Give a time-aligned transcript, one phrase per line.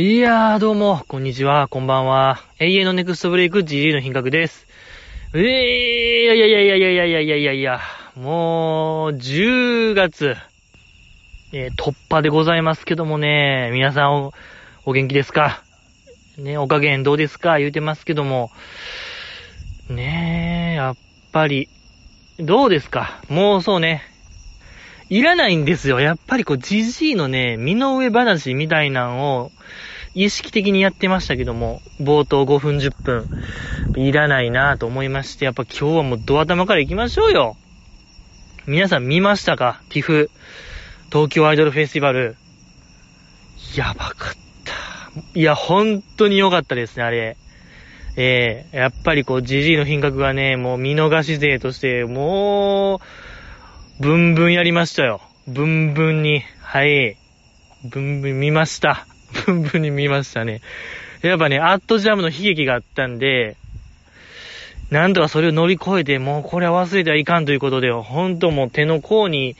[0.00, 2.40] いやー、どうも、こんにちは、こんばんは。
[2.60, 4.68] 永遠のネクストブレイク GG の品格です。
[5.34, 7.80] えー、いやいやいやいやいやいやいやいやいや、
[8.14, 10.36] もう、10月、
[11.52, 14.32] えー、突破でございますけどもね、皆さんお、
[14.84, 15.64] お元気ですか？
[16.38, 17.58] ね、お加減どうですか？
[17.58, 18.52] 言うてますけども、
[19.90, 20.96] ねえ、やっ
[21.32, 21.68] ぱり、
[22.38, 23.20] どうですか？
[23.28, 24.04] もうそうね、
[25.08, 25.98] いらないんですよ。
[25.98, 29.50] やっぱりこう、じじいのね、身の上話みたいなんを、
[30.24, 33.28] 意識的にやってましたけども、冒頭5分10分、
[33.94, 37.56] いらないなぁと思いまして、やっぱ今日はもうドア玉から行きましょうよ。
[38.66, 40.28] 皆さん見ましたか ?TIF、
[41.12, 42.36] 東京アイドルフェスティバル。
[43.76, 45.38] やばかった。
[45.38, 47.36] いや、本当に良かったですね、あれ。
[48.16, 52.96] ええー、やっぱりこう、ジジイの品格がね、もう見逃し勢として、も
[54.00, 55.20] う、ブンブンやりましたよ。
[55.46, 56.42] ブンブンに。
[56.60, 57.16] はい。
[57.84, 59.06] ブンブン見ました。
[59.46, 60.60] ブンブンに見ましたね。
[61.22, 63.56] やっぱね、アットジャムの悲劇があったんで、
[64.90, 69.56] なんとかそれを乗り越えて、もうこれは忘れてはいかんということで、ほんともう手の甲に、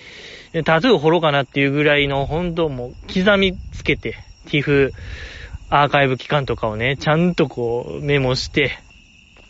[0.65, 4.92] タトゥー掘ろうかなっていうぐらいの、ほんともう刻みつけて、ティフ
[5.70, 8.79] アーカイブ期間とかをね、ちゃんとこうメモして、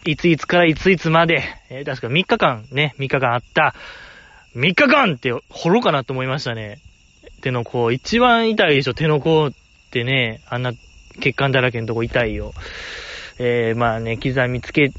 [0.04, 3.74] いついつからいついつまで、えー、確か3日間ね、3日間あった、
[4.56, 6.78] 3日間って掘ろうかなと思いましたね。
[7.40, 9.52] 手の甲、一番痛いでしょ、手の甲
[9.90, 10.72] てね、あんな
[11.20, 12.52] 血管だらけのとこ痛いよ。
[13.38, 14.90] えー、まあね、刻みつけ、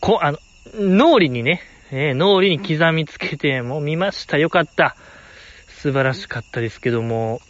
[0.00, 0.38] こ、あの、
[0.74, 4.38] 脳裏にね、えー、脳裏に刻みつけて、もう見ました。
[4.38, 4.96] よかった。
[5.68, 7.40] 素晴らしかったですけども、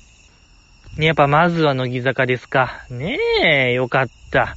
[0.97, 2.85] ね、やっぱまずは乃木坂ですか。
[2.91, 4.57] ねえ、よかった。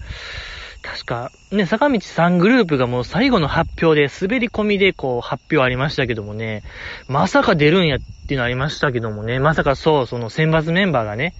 [0.83, 6.63] 確か、ね、坂道3グループがもう最後の発表で、滑り込みでこう発表ありましたけどもね、
[7.07, 11.33] まさか出るんやっていうのありましたけどもね、まさかそう、その選抜メンバーがね、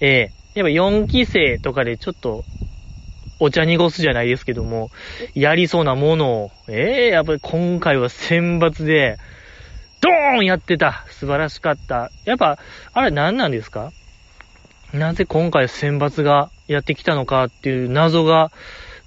[0.00, 2.42] ええー、やっぱ4期生とかでちょっと、
[3.40, 4.90] お茶濁すじゃないですけども、
[5.34, 9.18] やりそうなものを、ええー、やっぱり今回は選抜で、
[10.00, 12.10] ドーンやってた素晴らしかった。
[12.24, 12.58] やっぱ、
[12.92, 13.90] あれ何なんですか？
[14.92, 18.50] なぜ今回選抜がやってきたのかっていう謎が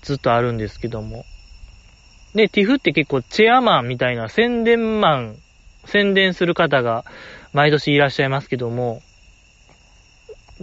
[0.01, 1.25] ずっとあるんですけども。
[2.35, 5.35] で、ティフって結構チェアマンみたいな宣伝マン、
[5.85, 7.06] 宣伝する方が
[7.53, 9.01] 毎年いらっしゃいますけども、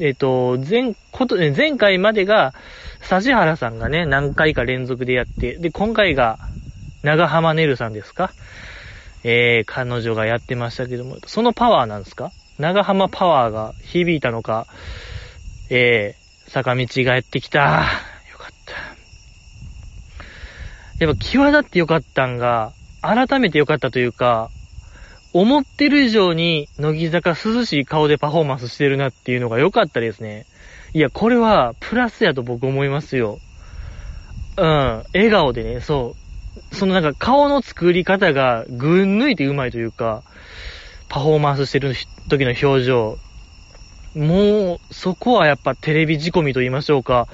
[0.00, 2.52] えっ、と、前、こと、前回までが、
[3.10, 6.38] 指原さんがね、何回か連続でやって、で、今回が、
[7.02, 8.32] 長浜ねるさんですか？
[9.24, 12.32] えー、彼女がやってましたけども、そのパワーなんですか？
[12.58, 14.66] 長浜パワーが響いたのか、
[15.70, 17.60] えー、坂道がやってきた。
[18.30, 18.50] よかっ
[20.98, 21.04] た。
[21.04, 22.72] やっぱ際立ってよかったんが、
[23.02, 24.50] 改めてよかったというか、
[25.32, 30.46] 思ってる以上に乃木坂涼しい顔でパフォーマンスしてるなっていうのが良かったですね。
[30.92, 33.40] いや、これはプラスやと僕思いますよ。
[34.56, 35.04] うん。
[35.12, 36.14] 笑顔でね、そ
[36.72, 36.74] う。
[36.74, 40.22] そのなんか顔の作り方がぐん抜いてうまいというか、
[41.08, 41.94] パフォーマンスしてる
[42.28, 43.18] 時の表情。
[44.14, 47.26] もう、そこはやっぱテレビ仕込みと言いましょうか。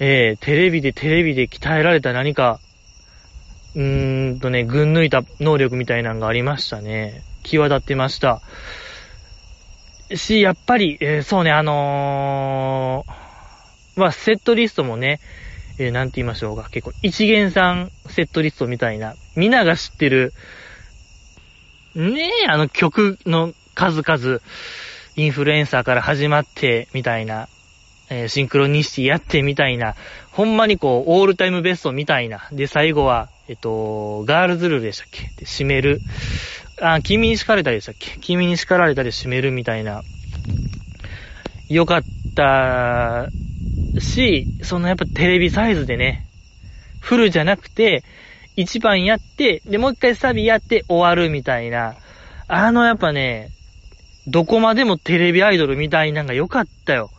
[0.00, 2.60] えー、テレビでテレビで鍛えられた何か、
[3.74, 7.22] うーんとね、ぐん抜いた能力みたいなのがありましたね。
[7.42, 8.40] 際立ってました。
[10.14, 15.20] し、やっぱり、えー、そうね、あのー、まあ、セットリストもね、
[15.78, 20.32] えー、なんて言いましょうか、結構一元さんセットリストみたいな、みんなが知ってる、
[21.94, 24.40] ねえ、あの曲の数々、
[25.18, 27.48] インフルエンサーから始まって、みたいな、
[28.08, 29.96] えー、シンクロニシティやってみたいな、
[30.30, 32.48] ほんまにこう、オールタイムベストみたいな。
[32.52, 35.22] で、最後は、えっと、ガールズルーでしたっけ？
[35.36, 36.00] で、締める。
[36.80, 38.16] あ、君に叱られたでしたっけ？
[38.20, 40.02] 君に叱られたで締めるみたいな。
[41.68, 42.02] よかっ
[42.36, 43.26] た
[43.98, 46.28] し、そのやっぱテレビサイズでね、
[47.00, 48.04] フルじゃなくて、
[48.54, 51.96] 一番やって、で、もう一回サビやって終わるみたいな。
[52.46, 53.50] あのやっぱね、
[54.28, 57.10] どこまでもテレビアイドルみたいなんが良かったよ。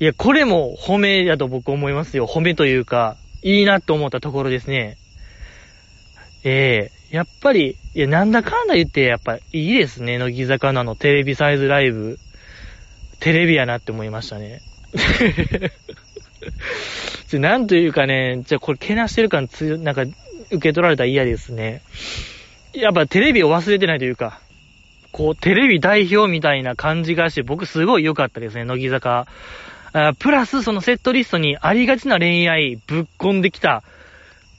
[0.00, 2.26] いや、これも褒めだと僕思いますよ。
[2.26, 4.96] 褒めというか、いいなと思ったところですね。
[6.44, 10.18] ええー、やっぱり、いや、なんだかんだ言って、やっぱいいですね。
[10.18, 12.18] 乃木坂のあのテレビサイズライブ。
[13.20, 14.60] テレビやなって思いましたね。
[17.32, 21.82] なんというかね、じゃあこれけなしてる感つ、なんか、受け取られたら嫌ですね。
[22.72, 24.40] やっぱテレビを忘れてないというか、
[25.18, 29.26] こう、テレビ代表みたいな感じがして、僕すごい良かったですね、乃木坂。
[29.92, 33.82] あプラス、そのセットリストにありがちな恋愛ぶっ込んできた。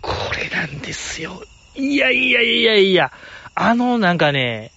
[0.01, 1.41] これなんですよ。
[1.75, 3.13] いやいやいやいや、
[3.56, 4.71] あのなんかね、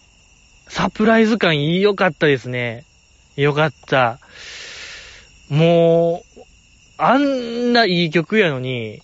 [0.68, 2.84] サプライズ感良かったですね。
[3.34, 4.20] 良かった。
[5.50, 6.40] もう、
[6.96, 9.02] あんないい曲やのに、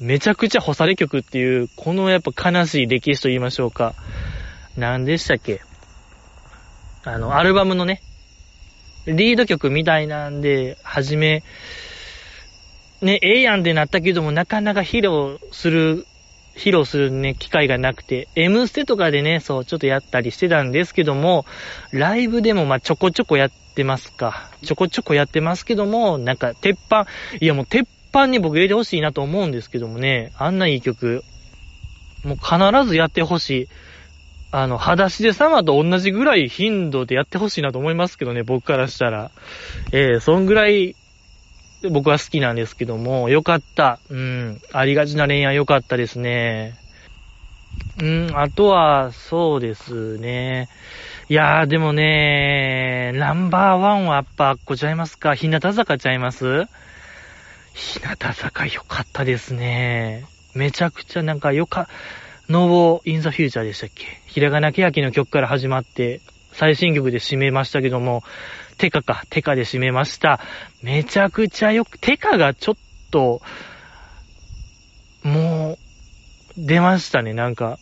[0.00, 3.94] めちゃくちゃ干され曲っていう、このやっぱ悲しい歴史と言いましょうか。
[4.80, 5.60] 何でしたっけ？
[7.04, 8.02] あの、アルバムのね、
[9.06, 11.42] リード曲みたいなんで、はじめ、
[13.00, 16.04] ね、ええやんってなったけども、なかなか披露する、
[16.56, 21.46] 披露するね、機会がなくて、M ステとかでね、そう、ちょっとやったりしてたんですけども、
[21.92, 24.50] ライブでもまちょこちょこやってますか。
[24.62, 27.06] ちょこちょこやってますけども、なんか、鉄板、
[27.40, 31.24] いやもう鉄板に僕入れてほしいなと思うんですけどもね、あんないい曲、
[32.24, 33.68] もう必ずやってほしい。
[34.52, 39.30] あの、裸足で様と同じぐらい頻度でやってほしいなと思いますけどね、僕からしたら。
[39.92, 40.96] えー、そんぐらい、
[41.90, 44.00] 僕は好きなんですけども、よかった。
[44.10, 44.60] うん。
[44.72, 46.74] ありがちな恋愛よかったですね。
[47.98, 50.68] うん、あとは、そうですね。
[51.28, 55.34] いやー、でもね、ナンバーワンはやっぱ、こちゃいますか？
[55.34, 56.64] 日向坂ちゃいます？
[57.72, 60.24] 日向坂よかったですね。
[60.54, 61.88] めちゃくちゃなんかよか、
[62.50, 64.04] ノーボー・イン・ザ・フューチャーでしたっけ？
[64.26, 66.20] ひらがなけやきの曲から始まって、
[66.52, 68.24] 最新曲で締めましたけども、
[68.76, 70.40] テカか、テカで締めました。
[70.82, 72.74] めちゃくちゃよく、テカがちょっ
[73.12, 73.40] と、
[75.22, 75.78] も
[76.58, 77.78] う、出ましたね、なんか。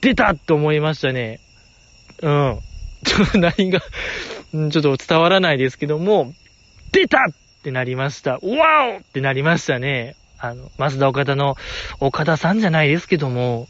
[0.00, 1.40] 出たって思いましたね。
[2.22, 2.60] うん。
[3.04, 6.32] ちょっと何がちょっと伝わらないですけども、
[6.92, 8.32] 出たってなりました。
[8.32, 8.40] わ
[8.96, 10.16] おってなりましたね。
[10.48, 11.56] あの、マスダ岡田の
[12.00, 13.68] 岡田さんじゃないですけども、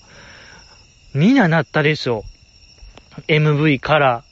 [1.14, 2.24] みんななったでしょ。
[3.28, 4.24] MV から、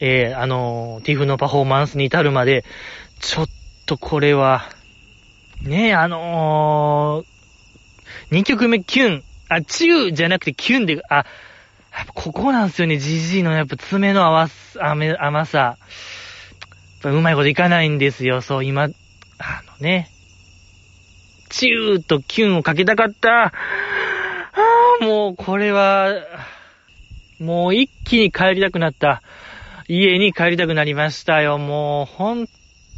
[0.00, 2.64] えー、あのティフのパフォーマンスに至るまで、
[3.20, 3.48] ちょっ
[3.86, 4.68] とこれは、
[5.62, 11.22] ねえ、あのー、2曲目キュン、あ、チューじゃなくてキュンで、あ、や
[12.02, 15.58] っぱここなんですよね、ジジイのやっぱ爪の甘甘甘さ。
[15.58, 15.78] やっ
[17.02, 18.90] ぱうまいこといかないんですよ、そう、今、あの
[19.80, 20.10] ね、
[21.54, 23.44] チューとキュンをかけたかった。
[23.46, 23.52] あ
[25.00, 26.12] あ、もうこれは、
[27.38, 29.22] もう一気に帰りたくなった。
[29.86, 31.58] 家に帰りたくなりましたよ。
[31.58, 32.48] もう本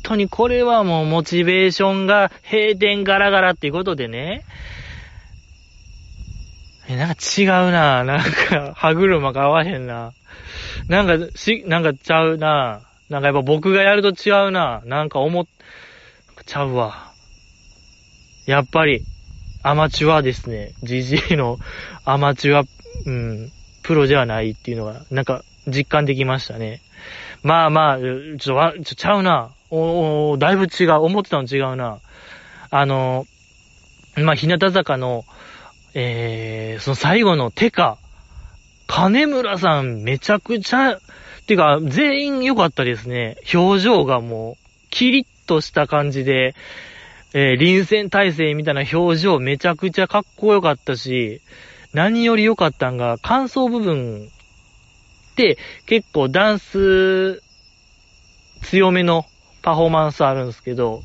[0.03, 4.43] 当にこれはもうモチベーションが閉店ガラガラっていうことでね。
[6.89, 8.05] え、なんか違うな。
[8.05, 10.13] なんか歯車が合わへんな。
[10.89, 12.81] なんか、し、なんかちゃうな。
[13.11, 14.81] なんかやっぱ僕がやると違うな。
[14.87, 15.47] なんか思っ、
[16.47, 17.06] ちゃうわ。
[18.47, 19.03] やっぱり、
[19.63, 20.73] アマチュアですね。
[20.85, 21.59] GG の
[22.05, 22.63] アマチュア、
[23.05, 23.51] うん、
[23.83, 26.81] プロではないっていうのが、なんか、実感できましたね。
[27.43, 29.51] まあまあ、ちょっとわ、ちょ、ちゃうな。
[29.71, 30.93] おおだいぶ違う。
[31.03, 31.99] 思ってたの違うな。
[32.71, 33.27] あの、
[34.17, 35.25] まあ、日向坂の、
[35.95, 37.99] えー、その最後のテカ、
[38.87, 40.99] 金村さんめちゃくちゃ、
[41.47, 43.37] てか、全員良かったですね。
[43.53, 44.57] 表情がもう、
[44.91, 46.55] キリッとした感じで、
[47.39, 51.43] えー、臨戦態勢みたいな表情めちゃくちゃかっこよかったし、
[51.93, 54.31] 何より良かったんが、感想部分
[55.33, 57.43] って結構ダンス
[58.63, 59.27] 強めの
[59.61, 61.03] パフォーマンスあるんですけど、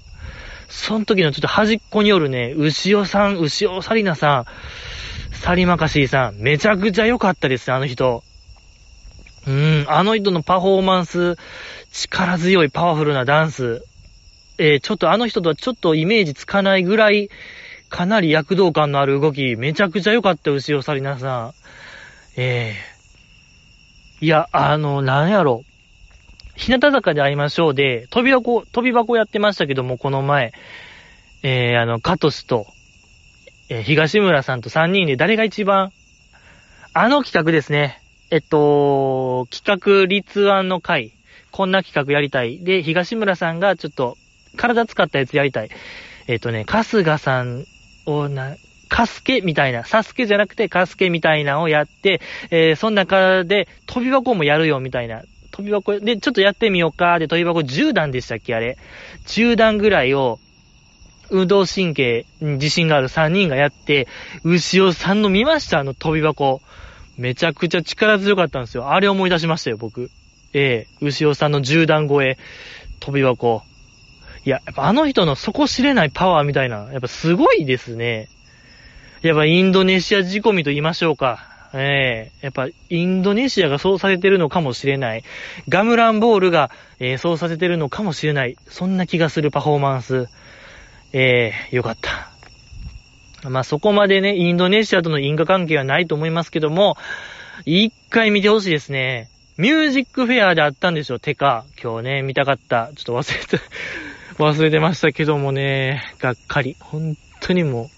[0.69, 4.45] その時のちょっと端っこによるね、牛尾さん、牛尾サリナさ
[5.33, 8.23] ん、サリマカシーさん、めちゃくちゃ良かったですね、あの人。
[9.47, 11.35] うん、あの人のパフォーマンス、
[11.91, 13.83] 力強いパワフルなダンス、
[14.62, 17.30] えー、ちょっとあの人とはちょっとイメージつかないぐらい、
[17.89, 21.53] かなり躍動感のある動き、めちゃくちゃ良かった、牛尾さりなさん。
[22.38, 22.75] え
[24.22, 25.63] えー、いや、あの、なんやろ。
[26.56, 30.53] 日向坂で会いましょうで、飛び箱、飛び箱やってましたけども、この前、
[31.41, 32.68] えー、あの、カトスと、
[33.70, 35.91] えー、東村さんと3人で誰が一番、
[36.94, 38.00] あの企画ですね。
[38.30, 41.13] えっと、企画立案の会、
[41.50, 42.63] こんな企画やりたい。
[42.63, 44.18] で、東村さんがちょっと
[44.58, 45.70] 体使ったやつやりたい。
[46.27, 47.65] えっ、とね、春日さん
[48.05, 48.55] をな、
[48.89, 55.22] カスケみたいな、サスケじゃなくてカスケみたいなをやって、えー、その中で飛び箱もやるよみたいな。
[55.51, 57.20] 飛び箱で、ちょっとやってみようか。
[57.20, 58.77] で、飛び箱10段でしたっけあれ。
[59.27, 60.39] 10段ぐらいを、
[61.29, 64.08] 運動神経に自信がある3人がやって、
[64.43, 65.79] 牛尾さんの見ました？
[65.79, 66.62] あの飛び箱。
[67.17, 68.89] めちゃくちゃ力強かったんですよ。
[68.89, 70.10] あれ思い出しましたよ、僕。
[70.53, 72.38] ええー、牛尾さんの10段超え、
[73.00, 73.63] 飛び箱。
[74.43, 78.27] いや、やっぱあの人の底知れないパワーみたいな、やっぱすごいですね。
[79.21, 81.48] やっぱインドネシア仕込みと言いましょうか。
[81.74, 85.24] ええー、やっぱインドネシアがそうさせてるのかもしれない。
[85.69, 88.57] ガムランボールが、えー、そうさせてるのかもしれない。
[88.67, 90.27] そんな気がするパフォーマンス。
[91.13, 92.29] ええー、よかった。
[93.50, 96.98] まあ、そこまでね、インドネシアとの因果関係はないと思いますけども、
[97.65, 99.29] 一回見てほしいですね。
[99.57, 101.65] ミュージックフェアであったんでしょ、てか。
[101.81, 102.91] 今日ね、見たかった。
[102.95, 103.63] ちょっと忘れて、
[104.38, 106.75] 忘れてましたけどもね、がっかり。
[106.79, 107.89] 本当にも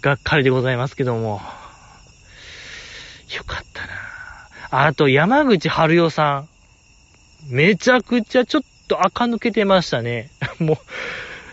[0.00, 1.40] う、がっかりでございますけども。
[3.34, 6.48] よかったなあと、山口春代さん。
[7.48, 10.30] めちゃくちゃちょっと垢抜けてましたね。
[10.58, 10.76] もう、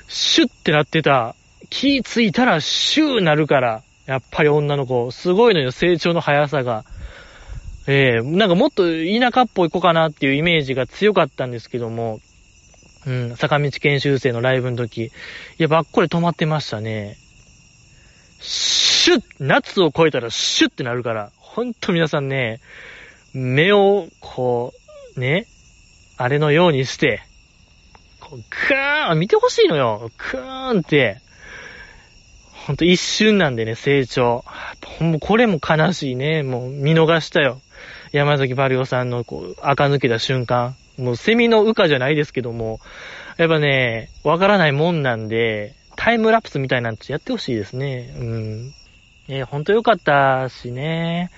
[0.07, 1.35] シュッってなってた。
[1.69, 3.83] 気ついたらシューなるから。
[4.05, 5.09] やっぱり女の子。
[5.11, 6.83] すごいのよ、成長の速さが。
[7.87, 12.19] ええー、なんかもっと田舎っぽい子かなっていうイメージが強かったんですけども、
[13.05, 15.11] うん、坂道研修生のライブの時、い
[15.57, 17.17] や、ばっこり止まってましたね。
[18.39, 22.59] シュッ夏を超えたらシュッってなるから、ほんと皆さんね、
[23.33, 24.73] 目を、こ
[25.15, 25.45] う、ね、
[26.17, 27.21] あれのようにして、
[28.19, 30.09] こう、グーン見てほしいのよ。
[30.17, 31.17] クーンって。
[32.65, 34.45] ほんと一瞬なんでね、成長。
[34.99, 36.43] もうこれも悲しいね。
[36.43, 37.61] もう見逃したよ。
[38.13, 40.75] 山崎バリオさんのこう、垢抜けた瞬間。
[40.97, 42.79] もうセミの羽化じゃないですけども、
[43.37, 48.13] やっぱね、わからないもんなんで、タイムラプスみたいなんてやってほしいですね。
[48.17, 48.73] うん。
[49.27, 51.31] え、ほんとよかったしね。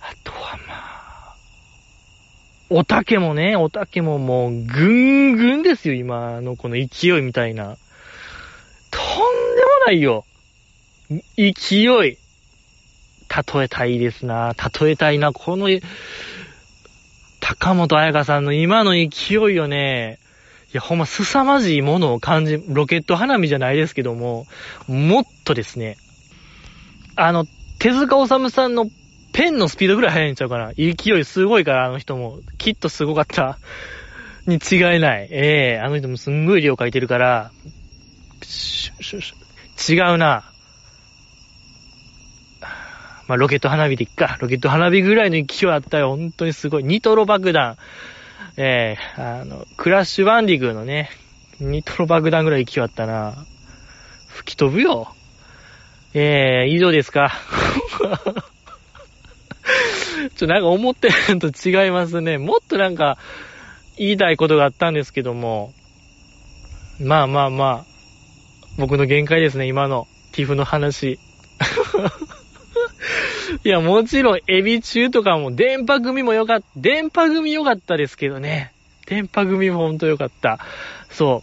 [0.00, 1.34] あとはまあ、
[2.70, 7.76] おたけもね、おたけももう、ぐんぐんですよ、今のこの勢いみたいな。
[8.90, 9.06] とん
[9.56, 10.24] でもないよ。
[11.36, 11.52] 勢
[12.06, 12.18] い。
[13.54, 14.54] 例えたいですな。
[14.80, 15.32] 例えたいな。
[15.32, 15.68] この、
[17.48, 20.18] 高本彩香さんの今の勢いをね、
[20.74, 24.46] いや、ほんま凄まじいものを感じ、ロケット花火じゃないですけども、
[24.86, 25.96] もっとですね、
[27.16, 27.46] あの、
[27.78, 28.86] 手塚治虫さんの
[29.32, 30.72] ペンのスピードぐらい速いんちゃうかな。
[30.74, 32.38] 勢いすごいから、あの人も。
[32.58, 33.58] きっとすごかった。
[34.46, 35.28] に違いない。
[35.30, 37.50] ええー、あの人もすんごい量書いてるから、
[39.88, 40.44] 違うな。
[43.28, 44.38] まあ、ロケット花火でいっか。
[44.40, 46.16] ロケット花火ぐらいの勢いあったよ。
[46.16, 46.84] 本当にすごい。
[46.84, 47.76] ニトロ爆弾。
[48.56, 51.10] ええー、あの、クラッシュバンディグのね、
[51.60, 53.34] ニトロ爆弾ぐらい勢いあったな。
[54.28, 55.14] 吹き飛ぶよ。
[56.14, 57.34] ええー、以上ですか。
[60.34, 62.38] ちょ、なんか思ってるのと違いますね。
[62.38, 63.18] もっとなんか、
[63.98, 65.74] 言いたいことがあったんですけども、
[67.00, 67.86] まあまあまあ、
[68.78, 71.20] 僕の限界ですね、今の、ティフの話。
[73.64, 78.72] いや、もちろん、エビ中とかも、電波組も良かった、電波組良かったですけどね。
[79.06, 80.58] 電波組もほんと良かった。
[81.10, 81.42] そ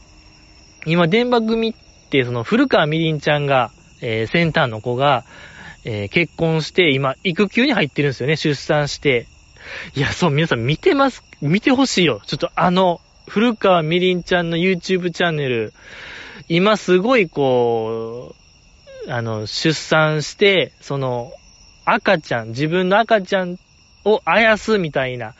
[0.85, 0.89] う。
[0.89, 1.73] 今、電波組っ
[2.09, 5.23] て、その、古川みりんちゃんが、えー、センターの子が、
[5.83, 9.27] えー、結婚して、今、育休に入ってるんですよね、出産して。
[9.95, 12.21] いや、そう、皆さん見てます、見てほしいよ。
[12.25, 15.73] ちょっとあの、古川みりんちゃんの YouTube チャンネル、
[16.47, 18.35] 今すごいこ
[19.07, 21.31] う、あの、出産して、その、
[21.85, 23.57] 赤ちゃん、自分の赤ちゃん
[24.03, 25.35] をあやすみたいな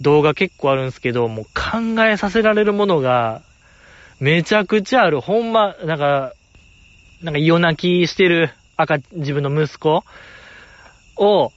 [0.00, 3.42] 動画結構あるんですけど、もう考えさせられるものが
[4.18, 5.20] めちゃくちゃある。
[5.20, 6.32] ほんま、なんか、
[7.22, 10.04] なんか夜泣きしてる赤、自分の息子
[11.16, 11.52] を、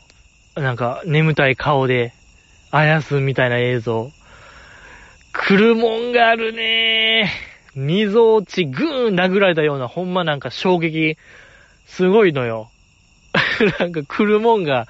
[0.56, 2.14] なんか眠たい顔で
[2.72, 4.12] あやすみたいな映像。
[5.32, 7.80] 来るもんがあるねー。
[7.80, 11.18] 溝落ちぐーん殴られたようなほんまなんか衝撃、
[11.86, 12.70] すごいのよ。
[13.80, 14.88] なんか来るもんが、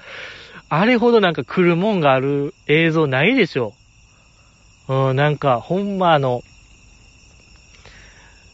[0.68, 3.74] あれほどなんか来るもんがある映像ないでしょ。
[4.88, 6.42] うん、なんか、ほんまあの、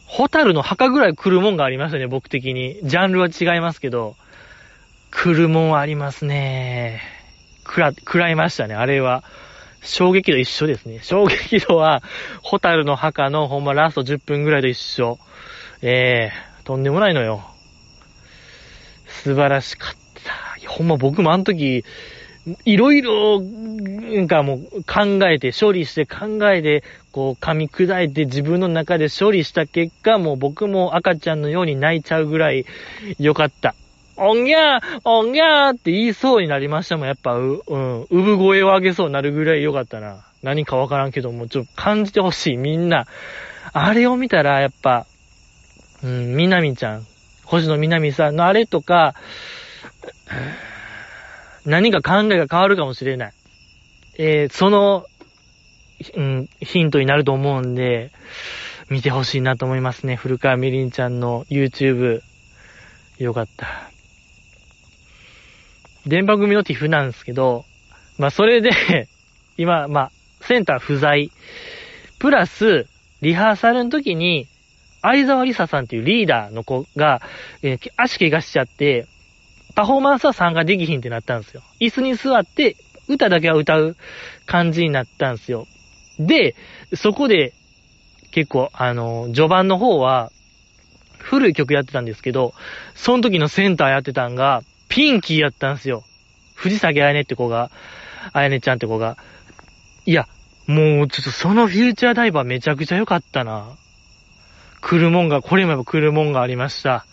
[0.06, 2.78] ホタルの墓ぐらい来るもんがありましたね、僕的に。
[2.84, 4.16] ジャンルは違いますけど、
[5.10, 7.02] 来るもんありますね。
[7.64, 9.24] くら、食らいましたね、あれは。
[9.82, 11.00] 衝撃度一緒ですね。
[11.02, 12.02] 衝撃度は、
[12.42, 15.18] ホタルの墓のほんまラスト10分ぐらいと一緒。
[15.82, 17.44] ええー、とんでもないのよ。
[19.06, 20.05] 素晴らしかった。
[20.66, 21.84] ほんま僕もあの時、
[22.64, 32.64] いろいろ、なんかもう考えて、処理して考えて、こう噛み砕いて自分の中で処理した結果、もう僕も赤ちゃんのように泣いちゃうぐらい
[33.18, 33.74] 良かった。
[34.18, 37.06] おんぎゃーおんぎゃーって言いそうになりましたもん。
[37.06, 40.24] やっぱ、う、うん、産声を上げそうになるぐらい良かったな。
[40.42, 43.06] 何かわからんけども、ちょっと感じてほしい、みんな。
[43.72, 45.06] あれを見たら、やっぱ、
[46.02, 47.06] うん、みなみちゃん、
[47.44, 49.14] 星野みなみさんのあれとか、
[51.64, 53.32] 何か考えが変わるかもしれない。
[54.18, 55.06] えー、その、
[56.14, 58.12] うん、ヒントになると思うんで、
[58.88, 60.16] 見てほしいなと思いますね。
[60.16, 62.20] 古川みりんちゃんの YouTube。
[63.18, 63.90] よかった。
[66.06, 67.64] 電波組のティフなんですけど、
[68.18, 68.70] まあ、それで
[69.58, 71.30] 今、まあ、センター不在。
[72.18, 72.86] プラス、
[73.22, 74.46] リハーサルの時に、
[75.02, 77.20] 相沢りささんっていうリーダーの子が、
[77.62, 79.06] えー、足怪我しちゃって、
[79.76, 81.62] パフォーマンスは参加できひんってなったんですよ。
[81.80, 82.76] 椅子に座って
[83.08, 83.96] 歌だけは歌う
[84.46, 85.66] 感じになったんですよ。
[86.18, 86.56] で、
[86.94, 87.52] そこで、
[88.30, 90.32] 結構、あの、序盤の方は、
[91.18, 92.54] 古い曲やってたんですけど、
[92.94, 96.04] その時のセンターやってたんが、ピンキーやったんですよ。
[96.54, 97.70] 藤崎あやねって子が、
[98.32, 99.18] あやねちゃんって子が。
[100.06, 100.26] いや、
[100.66, 103.76] もうちょっとそのフューチャーダイバーめちゃくちゃ良かったな。
[104.80, 107.04] 来るもんが、これもやっぱ来るもんがありました。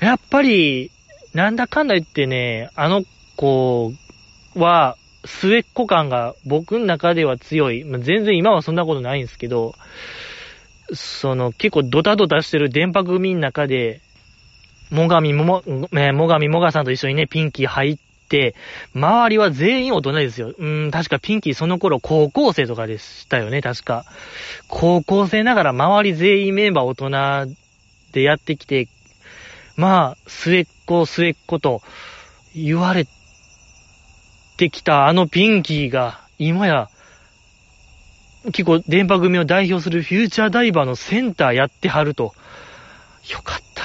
[0.00, 0.90] やっぱり、
[1.34, 3.04] なんだかんだ言ってね、あの
[3.36, 3.92] 子
[4.56, 7.84] は、末っ子感が僕の中では強い。
[7.84, 9.74] まあ、全然今はそんなことないんですけど、
[10.92, 14.00] その結構ドタドタしてる電波組の中で、
[14.90, 18.54] もがみもも、もがみもがさんと一緒にね、ピンキー入って、
[18.94, 20.52] 周りは全員大人ですよ。
[20.56, 24.04] うん、確かピンキーその頃高校生とかでしたよね、確か。
[24.68, 27.54] 高校生ながら周り全員メンバー大人
[28.12, 28.88] でやってきて、
[29.76, 31.82] まあ、末っ子末っ子と
[32.52, 33.06] 言われ
[34.56, 36.90] てきたあのピンキーが、今や、
[38.46, 42.34] 結構電波組を代表するフューチャーダイバーのセンターやってはると。
[43.30, 43.84] よかった。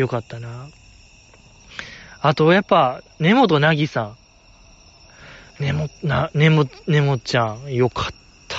[0.00, 0.68] よかったな。
[2.22, 4.16] あと、やっぱ、根本なぎさん。
[5.60, 8.14] 根本、な、根本、根本ちゃん、よかっ
[8.48, 8.56] た。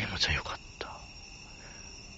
[0.00, 0.57] 根本ちゃんよかった。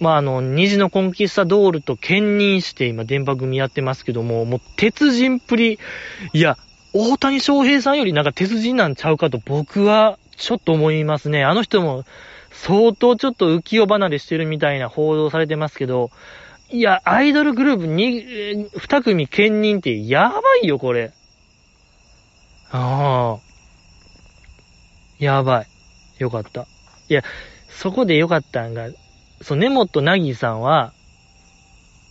[0.01, 5.79] まあ、あの、虹のコンキスタドールと兼任して今、電波組やってますけども、もう、鉄人っぷり、
[6.33, 6.57] いや、
[6.93, 11.45] 大谷翔平さんよりなんか鉄人なんちゃうかと僕はちょっと思いますね。
[11.45, 12.03] あの人も
[12.51, 16.09] 相当ちょっと浮世離れしてるみたいな報道されてますけど、
[16.69, 21.11] いや、アイドルグループに、二組兼任ってやばいよ、これ。
[22.71, 23.39] ああ。
[25.19, 25.67] やばい。
[26.19, 26.65] よかった。
[27.09, 27.23] いや、
[27.69, 28.89] そこでよかったんが、
[29.41, 30.93] そう、根本なぎさんは、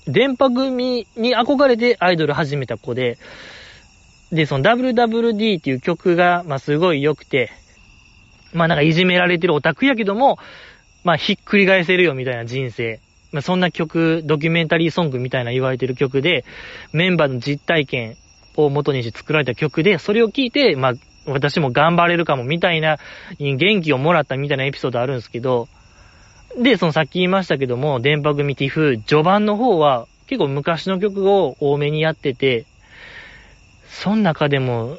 [0.06, 3.18] 電波組に憧れてアイドル始めた子で、
[4.32, 7.50] で、その WWD っていう曲が、まあ、すごい良くて、
[8.52, 10.38] まあ、なんかいじめられてるオタクやけども、
[11.04, 13.00] まあ、ひっくり返せるよみたいな人生。
[13.32, 16.44] まあ、そんな曲、ドキュメンタリーソングみたいな言われてる曲で、
[16.92, 18.16] メンバーの実体験
[18.56, 20.92] を元にして作られた曲で、それを聞いて、まあ、
[21.26, 22.98] 私も頑張れるかもみたいな、
[23.38, 25.68] 元気をもらったみたいなエピソードあるんですけど、
[26.56, 32.66] で、そのさっき言いましたけども、電波組ティフ、序盤の方は結構昔の曲を多めにやってて、
[33.88, 34.98] その中でも、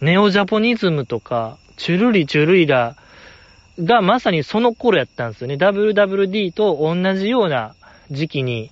[0.00, 2.96] ネオジャポニズムとか、チュルリチュルリラ
[3.82, 5.54] がまさにその頃やったんですよね。
[5.54, 7.74] WWD と同じような
[8.10, 8.70] 時期に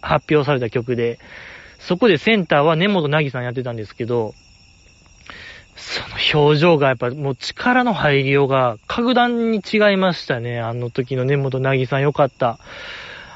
[0.00, 1.18] 発表された曲で、
[1.78, 4.34] そこでセンターは根本なぎさんやってたんですけど、
[5.76, 6.00] そ
[6.34, 10.60] の表情がやっぱもう力の入りようが格段に違いましたね。
[10.60, 12.58] あの時の根本なぎさんよかった。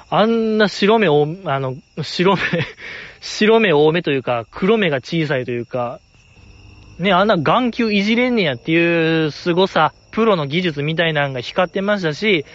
[0.08, 2.42] あんな白目を、あの、白目
[3.20, 6.00] 白目多めというか、黒目が小さいというか、
[6.98, 12.46] ね、あんな眼球いじれんねやっていう凄さ、プロの技術みたいなのが光ってましたし、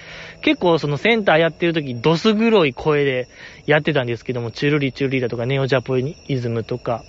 [0.42, 3.28] 結構そのセンターやってる時、ドス黒い声で
[3.68, 7.04] やってたんですけども、チュルリチュルリだとか、ネオジャポイズムとか、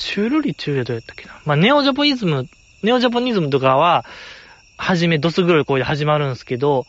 [0.00, 1.38] チュルリチュルリどうやったっけな？
[1.44, 2.48] まあ、ネオジャポイズム、
[2.82, 4.04] ネオジャポニズムとかは、
[4.78, 6.86] はじめドス黒い声で始まるんですけど、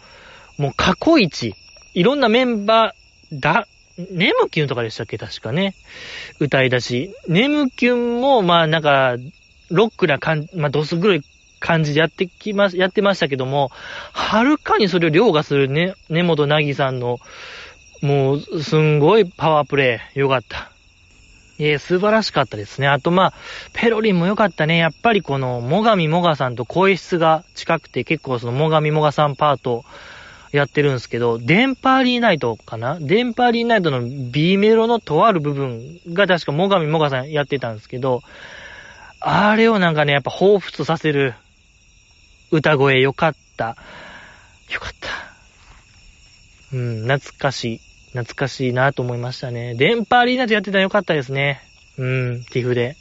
[0.58, 1.54] もう過去一、
[1.94, 3.68] いろんなメンバー、だ、
[4.12, 5.18] ネムキュンとかでしたっけ？
[5.18, 5.76] 確かね。
[6.40, 7.14] 歌い出し。
[7.28, 9.18] ネムキュンも、まあなんか、
[9.70, 11.22] ロックな感じ、まあドス黒い
[11.60, 13.70] 感じでやってきま、やってましたけども、
[14.14, 17.20] はるかにそれを凌駕するね、根本なぎさんの、
[18.02, 20.72] もう、すんごいパワープレイ、よかった。
[21.64, 22.88] えー、素晴らしかったですね。
[22.88, 23.34] あと、まあ、
[23.74, 24.78] ペロリンも良かったね。
[24.78, 29.86] やっぱりこの、もがみもがさんと声質が近くて、結構その、もがみもがさんパート、
[30.52, 33.00] やってるんですけど、電波アリーナイトかな？
[33.00, 38.22] 電波アリーナイトの B メロのとある部分が確かもがみもがさんやってたんですけど、
[39.22, 41.36] あれをなんかね、やっぱ彷彿させる
[42.52, 43.78] 歌声よかった。
[44.70, 45.08] よかった。
[46.76, 47.82] うん、懐かしい。
[48.14, 49.76] 懐かしいなと思いましたね。
[49.76, 51.62] 電波アリーナでやってたらよかったですね。
[51.98, 52.96] うん、ティフで。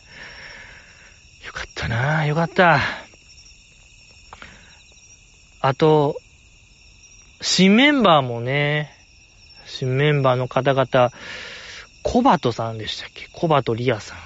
[1.47, 2.81] よかったなよかった。
[5.61, 6.17] あと、
[7.41, 8.93] 新メンバーもね、
[9.67, 11.11] 新メンバーの方々、
[12.03, 13.29] コバトさんでしたっけ？
[13.33, 14.19] コバトリアさん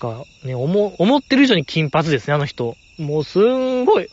[0.00, 2.76] が、ね、思、思ってる以上に金髪ですね、あの人。
[2.98, 4.08] もうすんごい、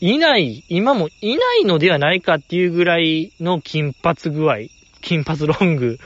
[0.00, 4.56] いない、今もいないのではないかっていうぐらいの金髪具合、
[5.00, 5.98] 金髪ロング、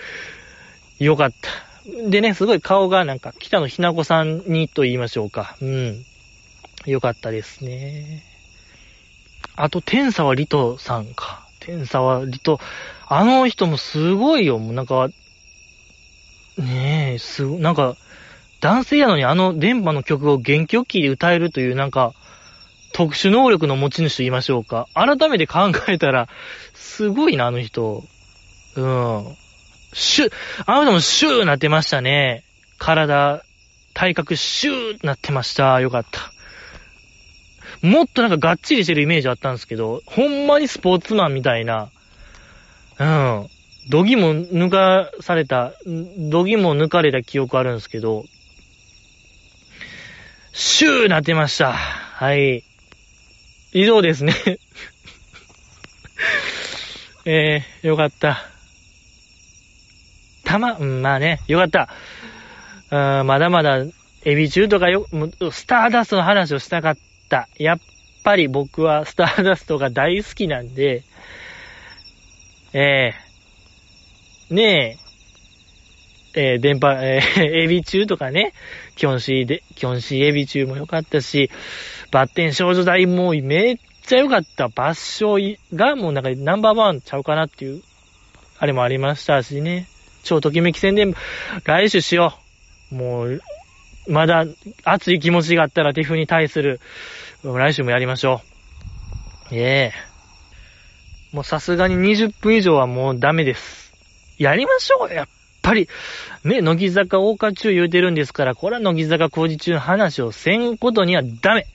[0.99, 2.09] よかった。
[2.09, 5.57] でね、すごい顔がなんか、北野ひな子さんにと言いましょうか。
[5.61, 6.05] うん。
[6.87, 8.25] よかったですね。
[9.57, 11.47] あと、天沢リトさんか。
[11.61, 12.59] 天沢リト、
[13.07, 14.59] あの人もすごいよ。
[14.59, 15.09] もうなんか、
[16.59, 17.97] ねえ、す、なんか、
[18.61, 22.15] 男性やのにあの電波の曲を元気をキーで歌えるというなんか、
[22.95, 24.87] 特殊能力の持ち主と言いましょうか。
[24.95, 26.29] 改めて考えたら、
[26.75, 28.05] すごいな、あの人。
[28.77, 29.37] うん。
[29.93, 30.33] シュ、
[30.67, 32.45] あの人もシューなってましたね。
[32.79, 33.45] 体、
[33.95, 35.81] 体格シューなってました。
[35.81, 36.33] よかった。
[37.87, 41.91] もっとなんかがっちりしてるイメージあったんですけど、ほんまにスポーツマンみたいな、
[42.99, 43.49] うん。
[43.91, 45.75] どぎも抜かされた、
[46.31, 48.25] どぎも抜かれた記憶あるんですけど、
[50.53, 51.73] シューなってました。
[51.73, 52.65] はい。
[53.73, 54.33] 以上ですね
[57.27, 58.54] えー、よかった。
[60.45, 61.89] たま、うん、まあね、よかった。
[62.91, 63.83] うん、まだまだ、
[64.25, 65.07] エビ中とかよ、
[65.51, 66.97] スターダストの話をしたかっ
[67.29, 67.49] た。
[67.59, 67.81] やっ
[68.23, 71.03] ぱり僕はスターダストが大好きなんで、
[72.73, 74.99] えー、ね
[76.35, 78.53] え、えー、電波、えー、 エビ中とかね、
[78.97, 81.51] キョンシーで、キョンシーエビ中も良かったし、
[82.11, 83.77] バッテン少女大もめっ
[84.07, 84.69] ちゃ良かった。
[84.69, 87.83] バッショイがもうなんかナンバーワンちゃうかなっていう、
[88.59, 89.87] あれもありましたしね。
[90.25, 91.15] 超ときめき宣伝、
[91.65, 92.39] 来週しよ
[92.91, 92.95] う。
[92.95, 93.41] もう、
[94.09, 94.45] まだ
[94.85, 96.81] 熱い気持ちがあったらティフに対する、
[97.43, 98.43] 来週もやりましょ
[99.51, 99.55] う。
[99.55, 100.15] ええ
[101.35, 103.93] もうさすがに20分以上はもうダメです。
[104.39, 105.29] やりましょうやっ
[105.63, 105.89] ぱり。
[106.45, 111.67] ね、乃木坂大花中言うてるんですから、これは乃木坂工事中の話をせんことにはダメ。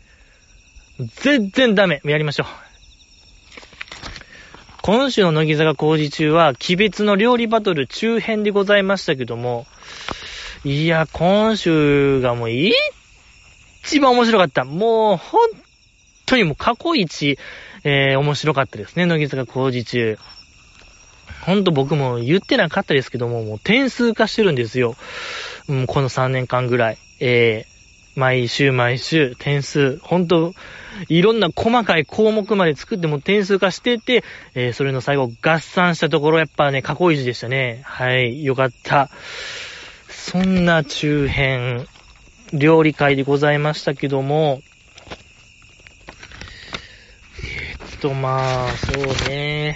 [1.22, 2.02] 全然ダメ。
[2.06, 2.69] やりましょう。
[4.92, 9.68] 今週の乃木坂工事中は、鬼別の料理バトル中編でございましたけども、
[10.64, 14.66] いや、今週がもう一番面白かった。
[14.66, 15.42] もう、本
[16.26, 17.38] 当にもう過去一、
[17.84, 20.18] えー、面白かったですね、乃木坂工事中。
[21.46, 24.96] ほんと僕も言ってなかったですけども、もう点数化してるんですよ。
[25.68, 26.98] うん、この3年間ぐらい。
[27.20, 27.79] えー、
[28.16, 30.54] 毎週毎週点数、ほんと、
[31.08, 34.24] いろんな細かい項目まで作っても点数化してて、
[34.56, 37.82] えー、それの最後合算したところやっぱね、過去一でしたね。
[37.86, 39.10] はい、よかった。
[40.10, 41.88] そんな中編、
[42.52, 44.62] 料理会でございましたけども、
[47.44, 49.76] えー、っと、まあ、そうね。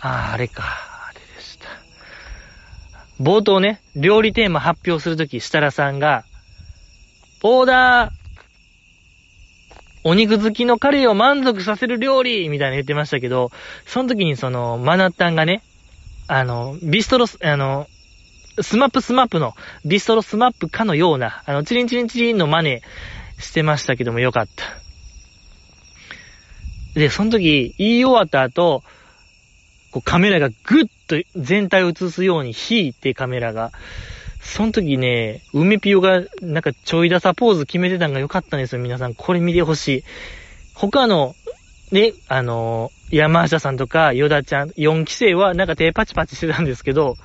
[0.00, 0.89] ああ、あれか。
[3.20, 6.24] 冒頭ね、料理テーマ発表するとき、設楽さんが、
[7.42, 8.10] オーダー
[10.02, 13.50] お肉好きのカレーを満足させる料理みたいな言ってましたけど、
[13.86, 15.62] その時にその、まなったんがね、
[16.26, 17.86] あの、ビストロス、あの、
[18.62, 19.54] スマップスマップの、
[19.84, 22.80] ビストロスマップかのような、あの、チリンチリンチリンの真似
[23.38, 24.64] してましたけどもよかった。
[26.98, 28.82] で、その時、言い終わった後、
[29.90, 33.72] こうカメラがぐっと全体を映すように引いてカメラが、
[34.40, 39.14] その時ね、梅ピオがなんかちょいださポーズ決めてたんが良かったんですよ、皆さん。
[39.14, 40.04] これ見てほしい。
[40.74, 41.34] 他の、
[41.92, 47.16] ね、あのー山下さんとか、与田ちゃん、4期生はなんか手パチパチしてたんですけど、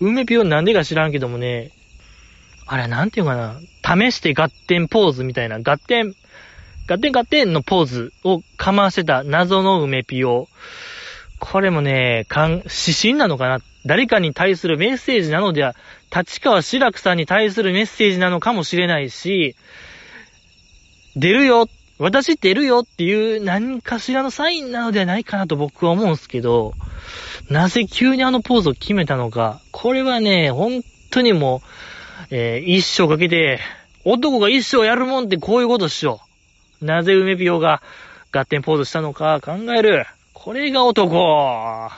[0.00, 1.70] 梅ピオなんでか知らんけどもね、
[2.66, 6.14] あれなんていうかな、試して合点ポーズみたいな、合点、
[6.88, 10.48] 合点合点のポーズをかましてた謎の梅ピオ。
[11.38, 15.74] これもね、かん、指針なのかな誰かに対するメッセージなのでは、
[16.14, 19.56] 立川志らくさんに対するメッセージなのかもしれないし、
[21.16, 26.74] 出るよ私出るよっていう何かしらのサインなのではないかなと僕は思うんすけど、
[27.50, 31.62] なぜ急にあのポーズを決めたのか、これはね、本当にも
[32.30, 33.58] う、えー、一生かけて、
[34.04, 36.20] 男が一生やるもんってこういうことっしょ。
[36.80, 37.82] なぜ梅ピオが
[38.30, 40.06] 合点ポーズしたのか考える。
[40.40, 41.10] これが男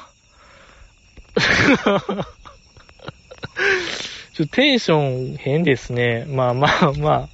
[4.35, 6.24] ちょテンション変ですね。
[6.26, 7.29] まあまあま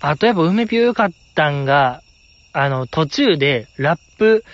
[0.00, 0.10] あ。
[0.12, 2.02] あとやっぱ梅ピオよかったんが、
[2.52, 4.44] あの、途中でラップ、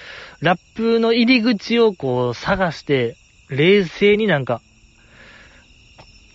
[0.40, 3.16] ラップの入り口をこう探して、
[3.50, 4.62] 冷静になんか、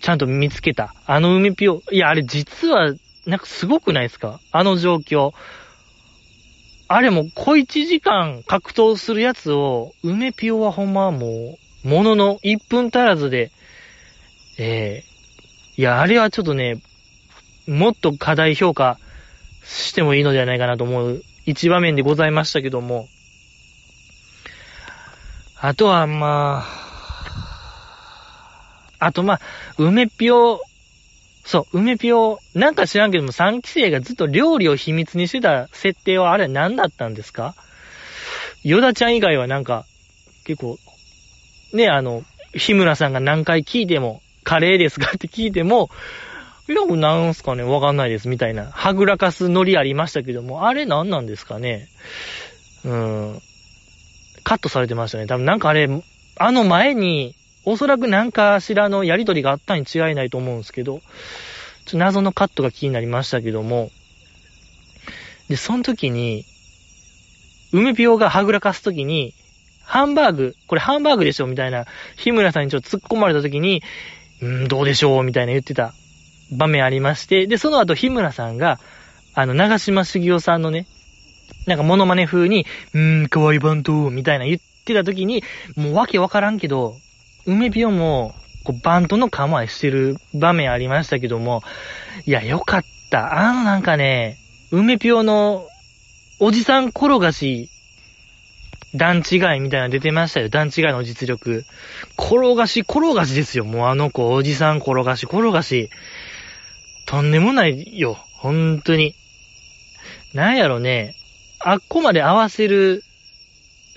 [0.00, 0.94] ちゃんと見つけた。
[1.06, 1.82] あの梅ピオ。
[1.90, 2.94] いや、あれ実は、
[3.26, 4.38] なんかすごくないですか？
[4.52, 5.32] あの状況。
[6.94, 13.50] あれも小一時間格闘するやつを、梅ピオはほんまもう、ものの1分足らずで、
[14.58, 16.82] ええー、いや、あれはちょっとね、
[17.66, 18.98] もっと課題評価
[19.64, 23.08] してもいいのではないかなと思う一場面でございましたけども、
[25.58, 26.62] あとは、ま
[28.98, 29.40] あ、あとまあ、
[29.78, 30.60] 梅ぴょ
[31.44, 37.54] そう、梅ぴょなんか知らんけども、3期生がずっと料理を秘密にしてた設定はあれ何だったんですか？
[38.62, 39.84] ヨダちゃん以外はなんか、
[40.44, 40.78] 結構、
[41.72, 42.22] ね、あの、
[42.54, 45.90] 日村さんが何回聞いても、カレーですかって聞いても、
[46.68, 48.66] いや、なんすかねわかんないです、みたいな。
[48.70, 51.88] はぐらかすノリありましたけども、あれ何なんですかね？
[52.84, 53.42] うん。
[54.44, 55.26] カットされてましたね。
[55.26, 55.88] 多分なんかあれ、
[56.36, 61.00] あの前に、おそらく何かしらのやりとりがあったに違いないと思うんですけど、
[61.84, 63.90] ちょ謎のカットが気になりましたけども、
[65.48, 66.44] で、その時に、
[67.72, 69.34] 梅ピオがはぐらかす時に、
[69.84, 73.82] ハンバーグ、これハンバーグでしょみたいな、日村さんにちょっと突っ込まれた時に、
[74.40, 75.92] うん、どうでしょうみたいな言ってた
[76.50, 78.78] 場面ありまして、で、その後日村さんが、
[79.34, 80.86] あの、長島茂雄さんのね、
[81.66, 85.42] なんかモノマネ風に、うーん、かわいバントみたいな言ってた時に、
[85.76, 86.96] もうわけわからんけど、
[87.46, 91.62] 梅ピオも、こう、バントの構えしてる場面ありましたけども、
[92.26, 93.48] いや、よかった。
[93.48, 94.38] あのなんかね、
[94.70, 95.66] 梅ピオの、
[96.38, 97.68] おじさん転がし、
[98.94, 100.48] 段違いみたいなの出てましたよ。
[100.48, 101.64] 段違いの実力。
[102.18, 103.64] 転がし、転がしですよ。
[103.64, 105.88] もうあの子、おじさん転がし、転がし。
[107.06, 108.18] とんでもないよ。
[108.32, 109.14] 本当に。
[110.34, 111.14] なんやろね。
[111.58, 113.02] あっこまで合わせる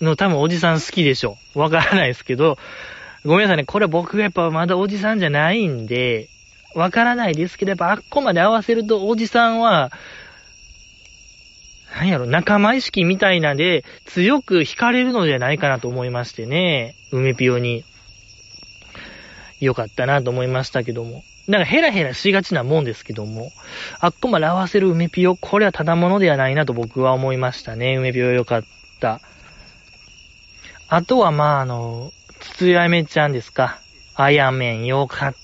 [0.02, 1.38] の多分おじさん好きでしょ。
[1.56, 2.58] わからないですけど、
[3.26, 3.66] ごめんなさいね。
[3.66, 6.30] これ僕がやっぱまだおじさんじゃないんで、
[6.76, 9.92] わからないですけど、やっぱあっこまで合わせるとおじさんは、
[11.96, 16.96] なんやろ、仲間意識みたいなんで強く惹かれるのではないかなと思いましてね。
[17.12, 17.84] 梅ピオに。
[19.62, 21.24] よかったなと思いましたけども。
[21.48, 23.52] なんかヘラヘラしがちなもんですけども、
[24.00, 27.96] あっこまで合わせる梅ピオ、これはただものではないなと僕は思いましたね。
[27.96, 28.64] 梅ピオよかっ
[29.00, 29.22] た。
[30.88, 33.80] あとはまああの、つつやめちゃんですか？
[34.16, 35.36] あやめんよかっ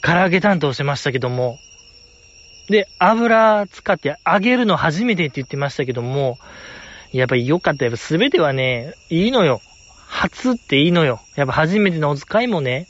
[0.00, 0.12] た。
[0.14, 1.58] 唐揚げ担当してましたけども、
[2.68, 6.38] で、油使って揚げるの初めてって言ってましたけども、
[7.12, 7.84] やっぱり良かった。
[7.84, 9.60] やっぱ全てはね、いいのよ。
[10.08, 11.20] 初っていいのよ。
[11.36, 12.86] やっぱ初めてのお使いもね、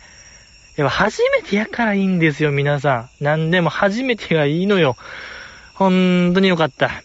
[0.77, 3.25] やっぱ初めてやからいいんですよ、皆さん。
[3.25, 4.97] なんでも初めてがいいのよ。
[5.75, 7.03] ほんとによかった。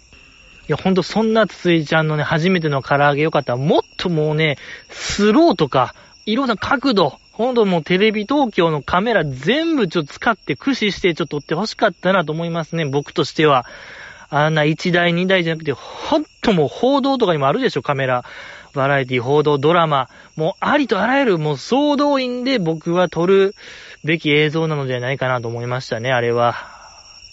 [0.67, 3.55] いや、ほんとそんなつついちゃんのね、初めての唐揚げよかった。
[3.55, 4.57] もっともうね、
[4.89, 13.65] スローとか、いろんな角度、ほんともうテレビ東京のカメラ全部ちょっと使って駆使してちょっと撮ってほしかったなと思いますね、僕としては。
[14.29, 18.25] あんな1台2台じゃなくて、ほんともう報道とかにもあるでしょ、カメラ。
[18.73, 23.55] バラエティ、報道、ドラマ、もうありとあらゆるもう総動員で僕は撮る
[24.03, 26.55] べき映像なのではないかなと思いましたね、あれは。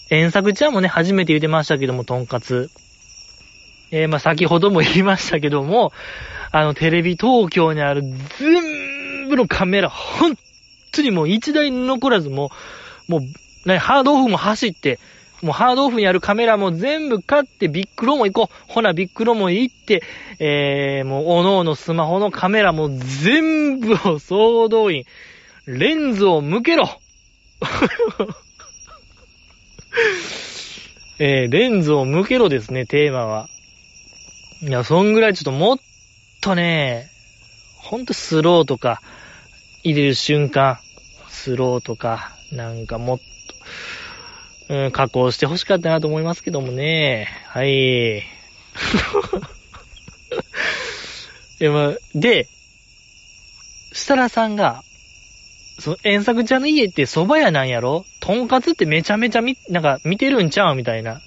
[0.09, 2.69] 遠作ちゃんもね、初めて言ってましたけども、とんかつ。
[3.91, 5.91] えー、まあ、先ほども言いましたけども、
[6.51, 8.01] あの、テレビ東京にある
[8.39, 10.37] 全部のカメラ、本
[10.91, 12.51] 当にもう一台残らず、も
[13.07, 14.99] う、もう、ね、ハードオフも走って、
[15.41, 18.55] もうハードオフにあるカメラも全部買ってビッグロも行こう。
[18.67, 20.01] ほな、ビッグロも行って、
[20.39, 25.03] えー、もう、おのおのスマホのカメラも全部を総動員。
[25.67, 26.87] レンズを向けろ
[31.17, 33.47] えー、レンズを向けろですね、テーマは。
[34.67, 35.79] いや、そんぐらいちょっともっ
[36.41, 37.11] とね、
[37.77, 38.99] ほんとスローとか、
[39.83, 40.79] 入れる瞬間、
[41.27, 43.19] スローとか、なんかもっ
[44.67, 47.27] と、うん、加工して欲しかったなと思いますけどもね。
[47.49, 48.23] はい。
[51.59, 52.47] でも、で、
[53.93, 54.83] 設楽さんが、
[55.77, 58.03] その、遠作ちゃんの家って蕎麦屋なんやろ？
[58.19, 60.75] とんかつってめちゃめちゃみ、なんか見てるんちゃう？
[60.75, 61.21] みたいな。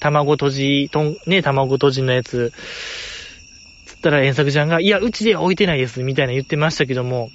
[0.00, 2.52] 卵とじ、とん、ね、卵とじのやつ。
[3.86, 7.30] つったら遠作ちゃんが、いや、うちで置いてないです、みたいな言ってましたけども。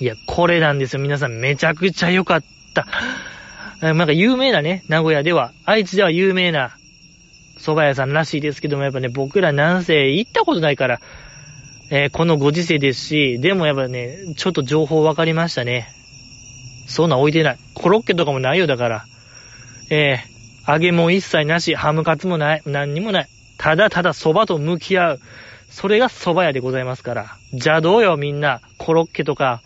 [0.00, 1.02] いや、これなんですよ。
[1.02, 2.42] 皆さんめちゃくちゃ良かっ
[2.74, 2.86] た。
[3.80, 6.76] なんか有名なね、名古屋では、愛知では有名な
[7.58, 11.00] 蕎麦屋さんらしいですけども、やっぱね、僕らなんせ行ったことないから、
[11.90, 15.88] えー、このご時世ですし、でもやっぱね、ちょっと情報分かりましたね。
[16.86, 17.58] そんな置いてない。
[17.74, 19.04] コロッケとかもないよ、だから。
[19.90, 20.33] えー、
[20.66, 23.28] 揚げも一切なし、ハムカツもない、何にもない。
[23.58, 25.20] ただただ蕎麦と向き合う。
[25.70, 27.36] それが蕎麦屋でございますから。
[27.52, 28.60] じゃあどうよ、みんな。
[28.78, 29.60] コロッケとか、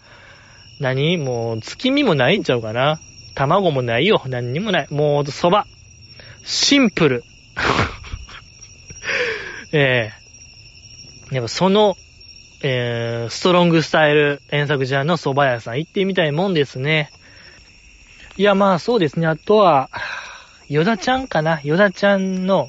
[0.80, 1.18] 何？
[1.18, 3.00] もう、月見もないんちゃうかな。
[3.34, 4.22] 卵もないよ。
[4.26, 4.86] 何にもない。
[4.90, 5.64] もう、蕎麦。
[6.44, 7.24] シンプル。
[9.72, 11.96] ええー、やっぱその、
[12.62, 17.10] えー、ストロングスタイル遠作ジャンの蕎麦屋さん行ってみたいもんですね。
[18.36, 19.26] いや、まあそうですね。
[19.26, 19.90] あとは、
[20.68, 21.60] ヨダちゃんかな？
[21.64, 22.68] ヨダちゃんの、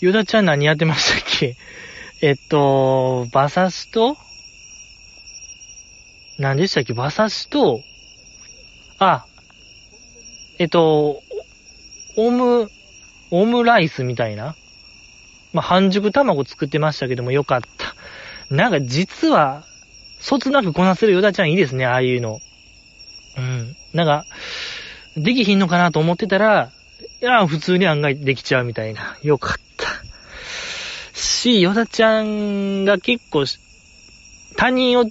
[0.00, 1.56] ヨダちゃん何やってましたっけ？
[2.20, 4.16] えっと、馬刺しと
[6.38, 6.92] 何でしたっけ？
[6.92, 7.80] 馬刺しと、
[8.98, 9.24] あ、
[10.58, 11.22] えっと、
[12.16, 12.70] オム、
[13.30, 14.54] オムライスみたいな
[15.52, 17.94] まあ、半熟卵作ってましたけどもよかった。
[18.54, 19.64] なんか実は、
[20.20, 22.40] そつなくこなせるヨダちゃんいいですね、ああいうの。
[23.36, 23.76] うん。
[23.94, 24.26] なんか、
[25.16, 26.70] できひんのかなと思ってたら、
[27.20, 29.16] いや、普通に案外できちゃうみたいな。
[29.22, 31.18] よかった。
[31.18, 33.44] し、ヨダちゃんが結構、
[34.56, 35.04] 他人を、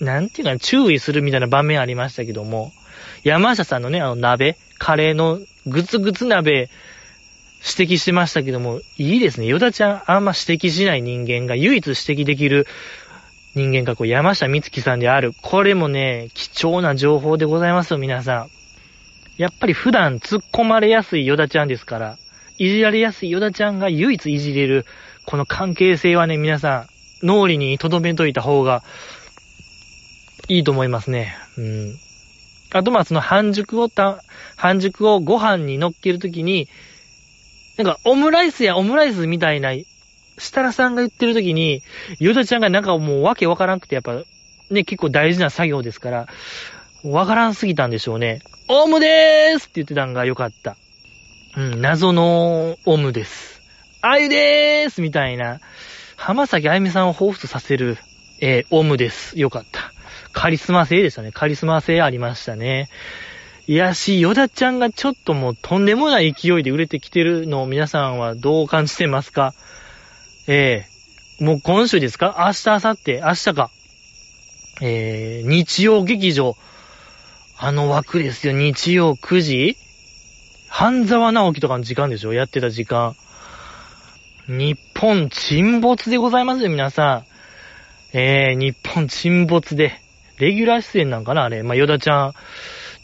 [0.00, 2.72] なんていうか注意するみたいな場面ありましたけども、
[3.24, 6.70] 山下さんのね、あの鍋、カレーのグツグツ鍋、
[7.78, 9.46] 指摘してましたけども、いいですね。
[9.46, 12.66] ヨダちゃんあんま指摘しない人間が唯一指摘できる
[13.54, 15.32] 人間がこう山下美月さんである。
[15.40, 18.61] これもね、貴重な情報でございますよ、皆さん。
[19.42, 22.16] やっぱり普段突っ込まれやすいヨダちゃんですから、
[22.58, 24.86] いじられやすいヨダちゃんが唯一いじれる、
[25.26, 26.86] この関係性はね、皆さ
[27.22, 28.84] ん、脳裏に留めといた方が
[30.46, 31.36] いいと思いますね。
[31.58, 31.94] うん。
[32.72, 34.22] あと、ま、その半熟をた、
[34.54, 36.68] 半熟をご飯に乗っけるときに、
[37.78, 39.72] なんか、オムライスやオムライスみたいな、
[40.38, 41.82] 設楽さんが言ってるときに、
[42.20, 44.22] ヨダちゃんがなんかもうわけわからんくて、やっぱ、
[44.70, 46.28] ね、結構大事な作業ですから、
[47.04, 48.40] わからんすぎたんでしょうね。
[48.68, 50.76] オムでーすって言ってたんがよかった。
[51.56, 53.60] うん、謎のオムです。
[54.00, 55.60] あゆでーすみたいな、
[56.16, 57.98] 浜崎あゆみさんを彷彿とさせる、
[58.40, 59.38] えー、オムです。
[59.38, 59.92] よかった。
[60.32, 61.32] カリスマ性でしたね。
[61.32, 62.88] カリスマ性ありましたね。
[63.66, 69.54] いやし、ヨダちゃんがちょっともうとんでもない勢いで売れてきてるのを皆さんはどう感じてますか？
[70.48, 70.86] え
[71.40, 72.36] えー、もう今週ですか？
[72.38, 73.70] 明日、明後日、明日か。
[74.80, 76.56] えー、日曜劇場。
[77.64, 78.52] あの枠ですよ。
[78.52, 79.76] 日曜9時？
[80.68, 82.32] 半沢直樹とかの時間でしょ？
[82.32, 83.14] やってた時間。
[84.48, 87.22] 日本沈没でございますよ、皆さ
[88.12, 88.18] ん。
[88.18, 89.92] えー、日本沈没で。
[90.38, 91.62] レギュラー出演なんかなあれ。
[91.62, 92.32] まあ、ヨダちゃん。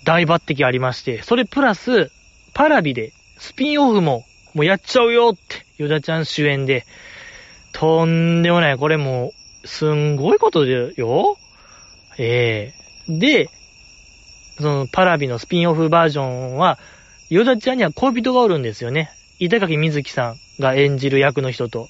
[0.02, 2.10] 大抜擢ありまして、それプラス、
[2.52, 6.84] パラビで、スピンオフも、もうやっちゃうよって、ヨダちゃん主演で、
[7.70, 11.36] とんでもない、これもう、すんごいことでよ。
[12.18, 12.72] え
[13.08, 13.50] えー、で、
[14.60, 16.78] そのパラビのスピンオフバージョンは、
[17.30, 19.10] ヨダちゃんには恋人がおるんですよね。
[19.38, 21.88] 板垣瑞希さんが演じる役の人と。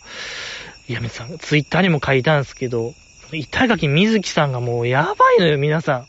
[0.89, 2.95] いや、皆さん、ツイッターにも書いたんですけど、
[3.33, 6.07] 板垣瑞希さんがもうやばいのよ、皆さん。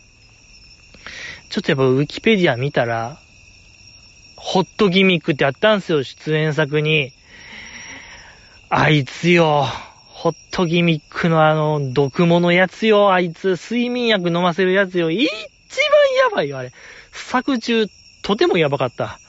[1.50, 3.18] ちょっとやっぱウィキペディア見たら、
[4.36, 7.12] ホットギミックってあったんすよ、出演作に。
[8.70, 9.66] あいつよ。
[10.08, 13.52] ホットギミックのあの、毒物やつよ、あいつ。
[13.52, 15.12] 睡眠薬飲ませるやつよ。
[15.12, 15.30] 一
[15.70, 16.72] 一番やばいよ、あれ。
[17.12, 17.88] 作中、
[18.24, 19.20] とてもやばかった。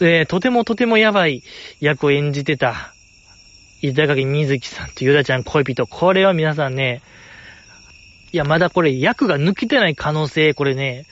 [0.00, 1.42] えー、とてもとてもやばい
[1.80, 2.92] 役を演じてた。
[3.80, 5.86] 板垣瑞希さんとゆだちゃん恋人。
[5.86, 7.02] これは皆さんね、
[8.32, 11.06] いや、まだこれ、役が抜けてない可能性、これね、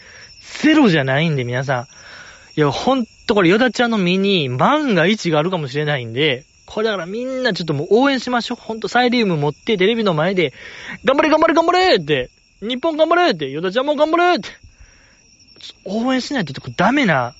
[0.61, 1.87] ゼロじゃないんで、皆さん。
[2.57, 8.59] いや、ほんとこれ、ヨダちゃんの身に万が一があるかもしれないんで、これだからみんなちょっともう応援しましょう。
[8.61, 10.53] ほんとサイリウム持ってテレビの前で、
[11.05, 12.31] 頑張れ頑張れ頑張れって、
[12.62, 14.48] 日本頑張れって、ヨダちゃんも頑張れって、
[15.85, 17.35] 応援しないとダメな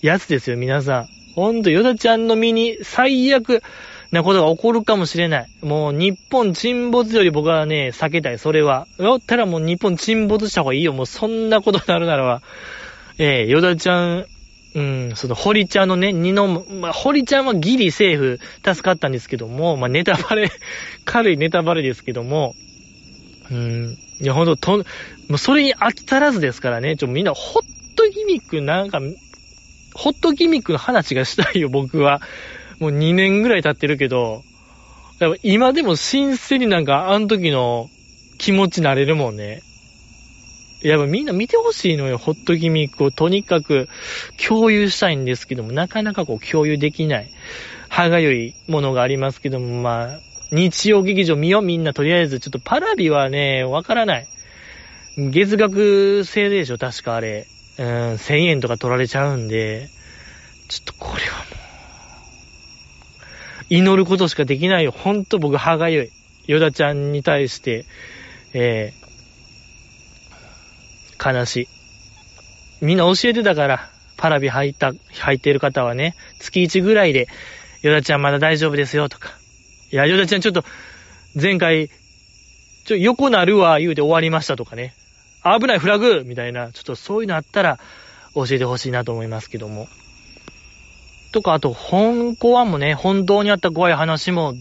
[0.00, 1.08] やつですよ、皆さん。
[1.34, 3.62] ほんと、ヨダちゃんの身に最悪、
[4.10, 5.46] なことが起こるかもしれない。
[5.62, 8.86] もう日本沈没より僕はね、避けたい、それは。
[8.98, 10.92] だったらもう日本沈没した方がいいよ。
[10.92, 12.42] もうそんなことになるならば。
[13.18, 14.26] えー、ヨダちゃん、
[14.74, 20.50] うん、その、堀ちゃんのね、二の、まあ、堀ちゃんはギリセーフ、助かったんですけども、まあ、ネタバレ、
[21.04, 22.54] 軽いネタバレですけども、
[23.50, 24.84] うん、いや、ほんと、と、も
[25.30, 29.00] うそれに飽き足らずですからね、ちょ、みんな、ホットギミックなんか、
[29.94, 32.20] ホットギミックの話がしたいよ、僕は。
[32.78, 34.42] もう2年ぐらい経ってるけど、
[35.18, 37.90] やっぱ今でも新鮮になんかあの時の
[38.38, 39.60] 気持ちなれるもんね。
[40.82, 43.10] やっぱみんな見てほしいのよ、ホットギミックを。
[43.10, 43.88] とにかく
[44.42, 47.30] 共有したいんですけども、なかなかこう共有できない、
[47.90, 50.20] 歯がゆいものがありますけども、まあ、
[50.52, 52.40] 日曜劇場見よ、みんなとりあえず。
[52.40, 54.26] ちょっとパラビはね、わからない。
[55.16, 57.46] 月額制でしょ、確かあれ。
[57.78, 59.88] うん、1000円とか取られちゃうんで、
[60.68, 61.60] ちょっとこれはもう、
[63.70, 64.90] 祈ることしかできないよ。
[64.90, 66.10] ほんと僕歯がゆい。
[66.46, 67.84] ヨダちゃんに対して、
[68.52, 71.68] えー、悲しい。
[72.80, 77.28] みんな教えてたから、パラビ入った、入ってる方はね、月1ぐらいで、
[77.82, 79.39] ヨダちゃんまだ大丈夫ですよとか。
[79.92, 80.64] いや、ヨダちゃんちょっと、
[81.40, 81.90] 前回、
[82.84, 84.94] ちょ、横なるわ、言うて終わりましたとかね。
[85.42, 87.78] 危ないフラグみたいな、ちょっとそういうのあったら、
[88.34, 89.88] 教えてほしいなと思いますけども。
[91.32, 94.54] とか、あと、本コアもね、本当にあった怖い話も、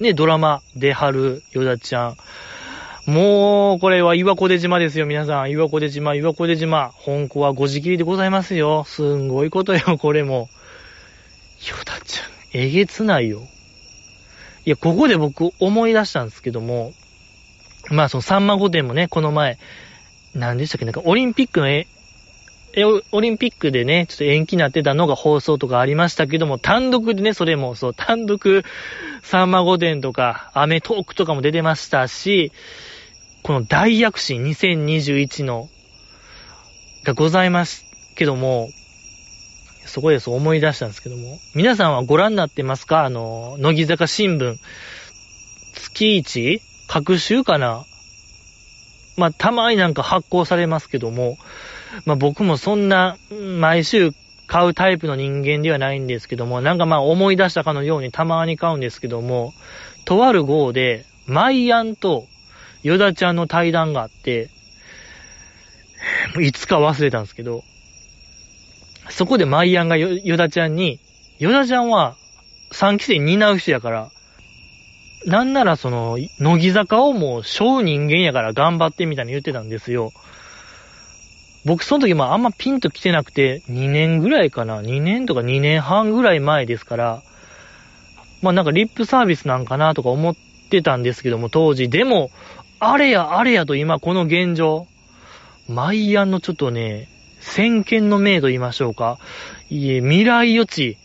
[0.00, 2.16] ね、ドラマで貼る、ヨダちゃん。
[3.10, 5.50] もう、これは岩子出島ですよ、皆さん。
[5.50, 6.90] 岩子出島、岩子出島。
[6.96, 8.82] 本コア5時切りでございますよ。
[8.84, 10.48] すんごいことよ、これも。
[11.68, 13.46] ヨダちゃん、えげつないよ。
[14.66, 16.92] いや、ここで僕思い出したんですけども、
[17.88, 19.58] まあそのサンマ御殿もね、この前、
[20.34, 21.86] 何でしたっけ、なんかオリンピックのえ、
[23.12, 28.64] オリンピックでね、ちょっと延期になってたのが放送とかありましたけども、単独でね、それもそう、単独、
[29.22, 32.50] サンマ御殿とか、アメトークとかも出てましたし、
[33.44, 35.68] この大躍進2021の、
[37.04, 37.84] がございます
[38.16, 38.68] けども、
[39.86, 43.04] そこでそう思い出したんですけども、皆さんはご覧になってますか？
[43.04, 44.56] あの、乃木坂新聞、
[45.74, 46.60] 月一？
[46.88, 47.84] 各週かな？
[49.16, 51.38] まあ、たまになんか発行されますけども、
[52.04, 53.16] まあ僕もそんな、
[53.58, 54.12] 毎週
[54.46, 59.54] 買うタイプの人間ではないんですけども、なんかまあ思い出したかのようにたまに買うんですけども、
[60.04, 62.26] とある号で、マイアンと
[62.82, 64.50] ヨダちゃんの対談があって、
[66.40, 67.64] いつか忘れたんですけど、
[69.10, 71.00] そこでマイアンがヨダちゃんに、
[71.38, 72.16] ヨダちゃんは
[72.72, 74.10] 3期生担う人やから、
[75.26, 80.12] なんならその、乃木坂をもう、小人間やから頑張ってみたいに言ってたんですよ。
[81.64, 87.22] 僕その時もあんまピンと来てなくて、2年ぐらいかな ?2 年とか2年半ぐらい前ですから、
[88.40, 90.36] まあなんかリップサービスなんかなとか思っ
[90.70, 91.88] てたんですけども、当時。
[91.88, 92.30] でも、
[92.78, 94.86] あれやあれやと今この現状、
[95.68, 97.08] マイアンのちょっとね、
[97.46, 99.18] 先見の明と言いましょうか。
[99.70, 100.98] いえ、未来予知、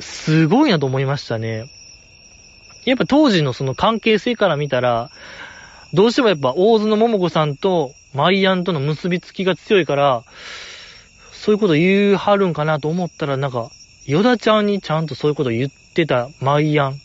[0.00, 1.70] すごいなと思いましたね。
[2.84, 5.10] やっぱ当時のその関係性から見たら、
[5.94, 10.24] どうしてもやっぱ大津の桃子さんとマイアンとの結びつきが強いから、
[11.32, 13.70] そういうこと言うはるんかなと思ったら、なんか、
[14.04, 16.96] ヨダちゃんにちゃんとそういうこと言ってたマイアン。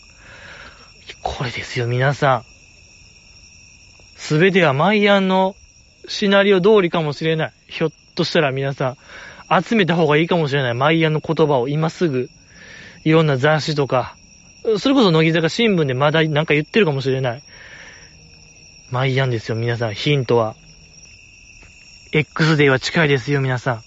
[1.22, 2.44] これですよ、皆さん。
[4.18, 5.56] すべてはマイアンの
[6.08, 7.54] シナリオ通りかもしれない。
[7.74, 8.96] ひょっとしたら皆さ
[9.50, 10.74] ん、集めた方がいいかもしれない。
[10.76, 12.30] マイアンの言葉を今すぐ、
[13.04, 14.16] いろんな雑誌とか、
[14.78, 17.42] それこそ乃木坂新聞でまだなんか言ってるかもしれない。
[18.92, 19.96] マイアンですよ、皆さん。
[19.96, 20.56] ヒントは。
[22.14, 23.82] X デーは近いですよ、皆さん。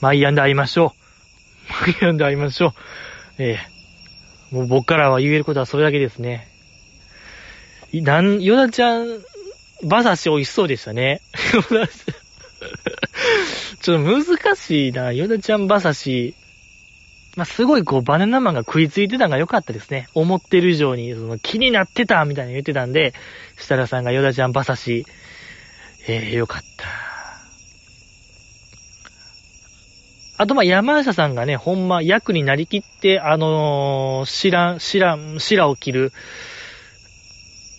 [0.00, 0.94] マイアンで会いましょ
[1.88, 1.90] う。
[1.90, 3.42] マイアンで会いましょう。
[3.42, 3.58] え
[4.52, 6.46] えもう僕からは言えることはそれだけですね。
[7.92, 9.06] なん、ヨダちゃん、
[9.82, 11.20] 馬刺し美味しそうでしたね。
[13.80, 15.12] ちょっと難しいな。
[15.12, 16.34] ヨダちゃん馬刺し。
[17.36, 20.08] まあ、すごいこう、バナナマンが食いついてたのが良かったですね。
[20.14, 23.14] 思ってる以上に、その、気になってたみたいに言ってたんで、
[23.56, 25.06] 設楽さんがヨダちゃん馬刺し、
[26.08, 26.86] えー、よかった。
[30.42, 36.12] あと、ま、山下さんがね、ほんま、役になりきって、あのー、知らん、知らん、白を切る、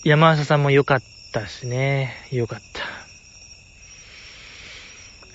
[0.06, 2.16] 山下さんも良かったったしね。
[2.32, 2.60] 良かっ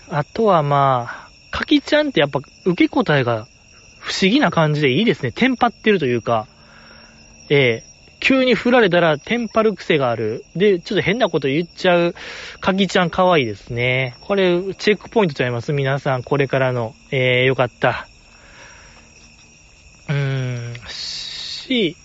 [0.09, 0.19] た。
[0.19, 3.47] あとはまあ、かきちゃんってやっぱ受け答えが
[4.01, 5.33] 不思議な感じでいいですね。
[5.33, 6.47] テンパってるというか、
[7.49, 10.47] ええ急に振られたらテンパる癖がある。
[10.57, 12.15] で、ちょっと変なこと言っちゃう、
[12.59, 14.17] かきちゃん可愛いですね。
[14.23, 15.75] これ、チェックポイントちゃいます？
[15.75, 16.95] 皆さん、これからの。
[17.11, 18.09] えー、よかった。
[20.09, 21.97] うーん、し、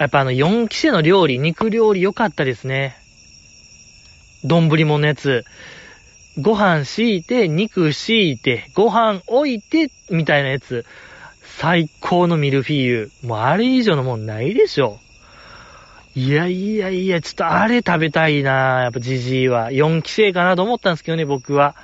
[0.00, 2.96] やっぱあの、4期生の料理、肉料理良かったですね。
[4.44, 5.44] 丼ものやつ。
[6.38, 10.86] ご飯敷いて、肉敷いて、ご飯置いて、みたいなやつ。
[11.42, 13.10] 最高のミルフィーユ。
[13.22, 15.00] もうあれ以上のもんないでしょ。
[16.14, 19.70] いやいやいや、ちょっとあれ食べたいなやっぱジジイは。
[19.70, 21.76] 4期生かなと思ったんですけどね、僕は。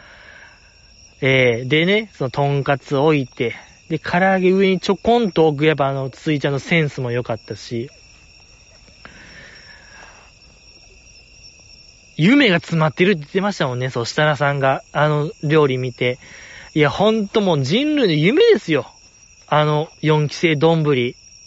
[1.20, 3.54] えー、でね、そのトンカツ置いて、
[3.90, 7.90] で、唐揚げ上にちょこんと置く、やっぱあの、ついちゃんのセンスも良かったし、
[12.16, 16.18] 夢が詰まってるって言ってましたもんね、そう、設楽さんが、あの料理見て。
[16.74, 18.86] いや、ほんともう人類の夢ですよ。
[19.48, 20.84] あの、4期生丼。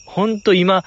[0.05, 0.83] ほんと今、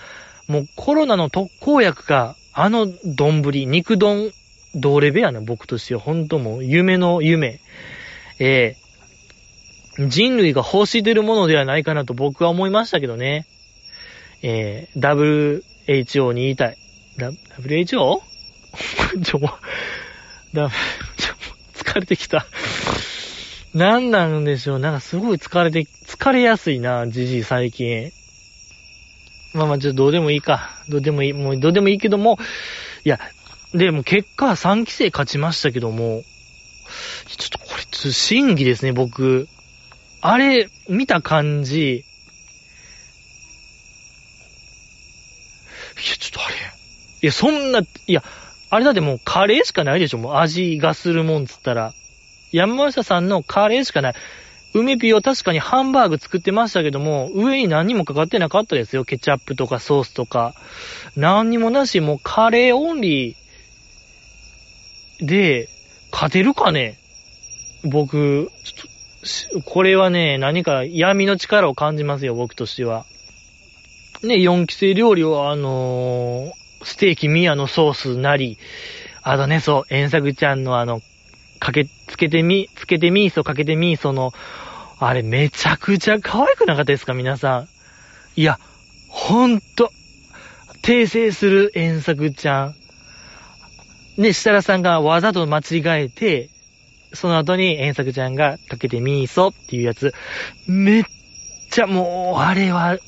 [0.49, 4.31] もうコロナの特効薬か、あの丼、肉丼、
[4.75, 6.01] 同レベやな、僕としては。
[6.01, 7.61] ほんともう、夢の夢。
[8.39, 13.47] えー、人類が欲してるものではないかなと僕は思いましたけどね。
[14.43, 16.79] えー、WHO に言いたい。
[17.19, 18.32] WHO?
[19.25, 19.49] ちょ、も
[20.53, 20.71] う、だ、
[21.17, 21.35] ちょ、
[21.75, 22.47] 疲れてきた。
[23.75, 24.79] なんなんでしょう。
[24.79, 28.13] なんかすごい疲れて、疲れやすいな、じじい最近。
[29.55, 30.71] まあまあ、ちょっとどうでもいいか。
[30.89, 32.39] どうでもいい、もうどうでもいいけども、
[33.05, 33.19] いや、
[33.75, 36.23] でも結果3期生勝ちましたけども、
[37.27, 39.49] ちょっとこれ、ちょっと審議ですね、僕。
[40.21, 42.05] あれ、見た感じ、
[46.03, 46.55] いや、ちょっとあれ。
[47.23, 48.23] いや、そんな、いや、
[48.73, 51.93] あれだってもうカレーしかないでしょもう味がするもんつったら。
[52.53, 54.15] 山下さんのカレーしかない。
[54.73, 59.05] 梅ピオ確かにハンバーグ作ってましたけども、上に何にもかかってなかったですよ。
[59.05, 60.55] ケチャップとかソースとか。
[61.17, 65.69] 何にもなし、もうカレーオンリーで、
[66.11, 66.99] 勝てるかね？
[67.85, 73.05] 僕、ちょっと、これはね、何か闇の力を感じますよ、僕としては。
[74.23, 78.59] ね、4期生料理を、あのー、ステーキミヤのソースなり、
[79.23, 81.01] あとね、そう、遠作ちゃんのあの、
[81.61, 84.33] かけ、つけてみ、つけてみーそ、かけてみーその、
[84.99, 87.69] あれめちゃくちゃ可愛くなかったですか皆さん。
[88.37, 88.59] いや、
[89.09, 89.91] ほんと、
[90.83, 92.75] 訂正する遠作ちゃん。
[94.21, 96.51] ね、設楽さんがわざと間違えて、
[97.13, 100.13] その後に遠作ちゃんがかけてみーそっていうやつ、
[100.67, 101.05] めっ
[101.71, 102.99] ちゃもう、あれは、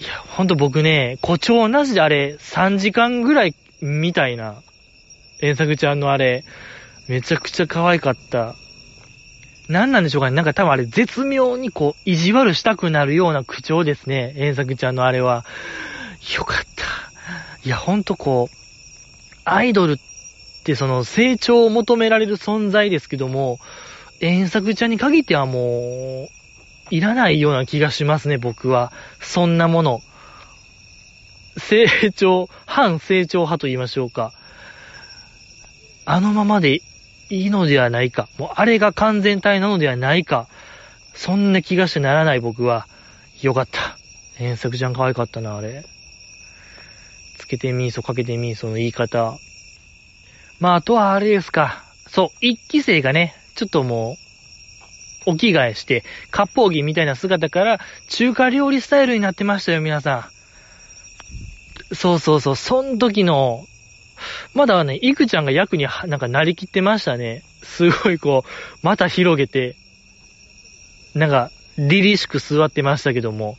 [0.00, 4.62] いや、ほんと僕ね、誇張なしであれ、3時間ぐらいみたいな、
[5.42, 6.42] 遠作ちゃんのあれ、
[7.06, 8.54] めちゃくちゃ可愛かった。
[9.68, 14.32] 何なんでしょうかねなんか多分あれ絶妙にこう、意地悪したくなるような口調ですね。
[14.36, 15.44] 遠作ちゃんのあれは。
[16.34, 16.86] よかった。
[17.62, 18.56] いや、ほんとこう、
[19.44, 19.96] アイドルっ
[20.64, 23.58] てその成長を求められる存在ですけども、
[24.20, 26.39] 遠作ちゃんに限ってはもう、
[26.90, 28.92] いらないような気がしますね、僕は。
[29.20, 30.00] そんなもの。
[31.56, 34.32] 成長、反成長派と言いましょうか。
[36.04, 36.80] あのままで
[37.30, 38.28] いいのではないか。
[38.38, 40.48] もうあれが完全体なのではないか。
[41.14, 42.86] そんな気がしてならない僕は。
[43.40, 43.96] よかった。
[44.38, 45.84] 遠作ちゃん可愛かったな、あれ。
[47.38, 49.36] つけてみーそ、かけてみーその言い方。
[50.58, 51.84] まあ、あとはあれですか。
[52.08, 54.29] そう、一期生がね、ちょっともう、
[55.26, 60.30] お着替えして、割烹着みたいな姿から、中華料理スタイルになってましたよ、皆さ
[61.90, 61.94] ん。
[61.94, 63.66] そうそうそう、そん時の、
[64.54, 67.42] まだね、いくちゃんが役になんかなりきってましたね。
[67.62, 69.76] すごいこう、また広げて、
[71.14, 73.56] なんか、凛々しく座ってましたけども、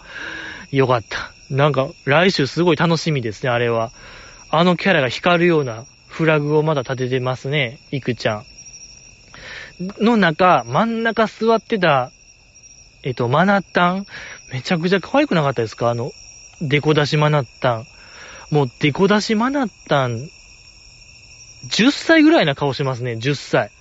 [0.71, 1.31] よかった。
[1.49, 3.91] なんか、来週すごい楽しみですね、あれは。
[4.49, 8.45] あのキャラが光るようなフラグをまだ立ててますね、いくちゃん。
[9.99, 12.11] の中、真ん中座ってた、
[13.03, 14.05] えっと、マナッタン？
[14.51, 15.89] めちゃくちゃ可愛くなかったですか？
[15.89, 16.11] あの、
[16.61, 17.85] デコ出しマナッタン。
[18.51, 20.29] もう、デコ出しマナッタン
[21.69, 23.71] 10歳ぐらいな顔しますね、10歳。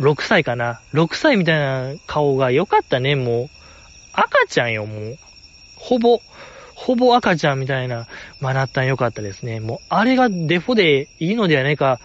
[0.00, 0.80] 6歳かな。
[0.94, 3.48] 6歳みたいな顔が良かったね、もう。
[4.12, 5.18] 赤ちゃんよ、もう。
[5.76, 6.20] ほぼ、
[6.74, 8.06] ほぼ赤ちゃんみたいな、
[8.40, 9.60] マナッタン良かったですね。
[9.60, 12.00] もう、あれがデフォでいいのではないか、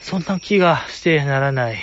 [0.00, 1.78] そんな気がしてならない。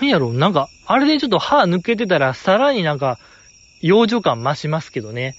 [0.00, 3.18] なんやろなんか、あれでちょっと歯抜けてたら、さらになんか、
[3.80, 5.34] 幼女感増しますけどね。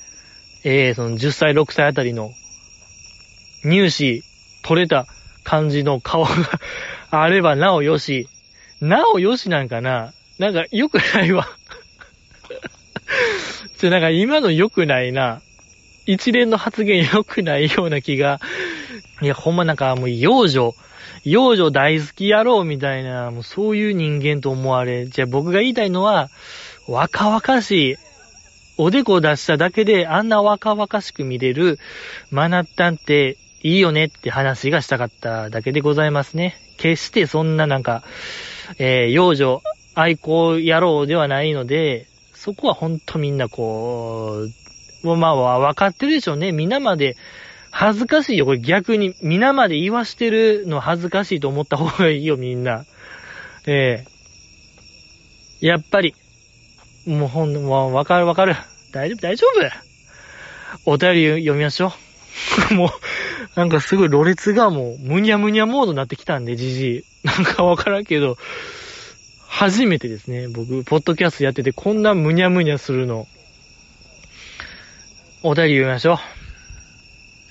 [0.63, 2.31] えー、その10歳、6歳あたりの、
[3.63, 4.23] 乳歯、
[4.63, 5.05] 取れた
[5.43, 6.31] 感じの顔が
[7.11, 8.27] あればなおよし。
[8.81, 11.47] なおよしなんかななんか良くないわ
[13.77, 15.41] ちょ、なんか今の良くないな。
[16.05, 18.39] 一連の発言良くないような気が。
[19.21, 20.75] いや、ほんまなんかもう幼女、
[21.25, 25.07] 幼女大好き野郎みたいな、もうそういう人間と思われ。
[25.07, 26.29] じゃあ僕が言いたいのは、
[26.87, 27.95] 若々しい、
[28.77, 31.79] おでこを出しただけであんな若々しく見れる
[32.29, 36.57] マナッタンっていいよねって話がしたかっただけでございますね。
[36.77, 38.03] 決してそんななんか、
[38.77, 39.61] えー、幼女、
[39.95, 44.45] 愛好野郎ではないので、そこはほんとみんなこ
[45.03, 46.51] う、まあ、わかってるでしょうね。
[46.51, 47.15] 皆まで、
[47.77, 48.45] 恥ずかしいよ。
[48.45, 52.85] これ逆に、皆まで言わしてるの恥ずかしいと思った方がいいよ、みんな。
[53.67, 54.05] え
[55.61, 56.15] えー、やっぱり、
[57.05, 58.55] もうほん、もうわかるわかる。
[58.93, 59.47] 大丈夫、大丈
[60.85, 60.91] 夫。
[60.93, 61.91] お便り読みましょ
[62.71, 62.75] う。
[62.75, 62.89] もう、
[63.59, 67.03] なんかすごいろれつがもう、むにゃむにゃモードになってきたんで、じじい。
[67.25, 68.37] なんかわからんけど、
[69.49, 70.47] 初めてですね。
[70.47, 73.27] 僕、ポッドキャストやってて、こんなむにゃむにゃするの。
[75.43, 76.34] お便り読みましょう。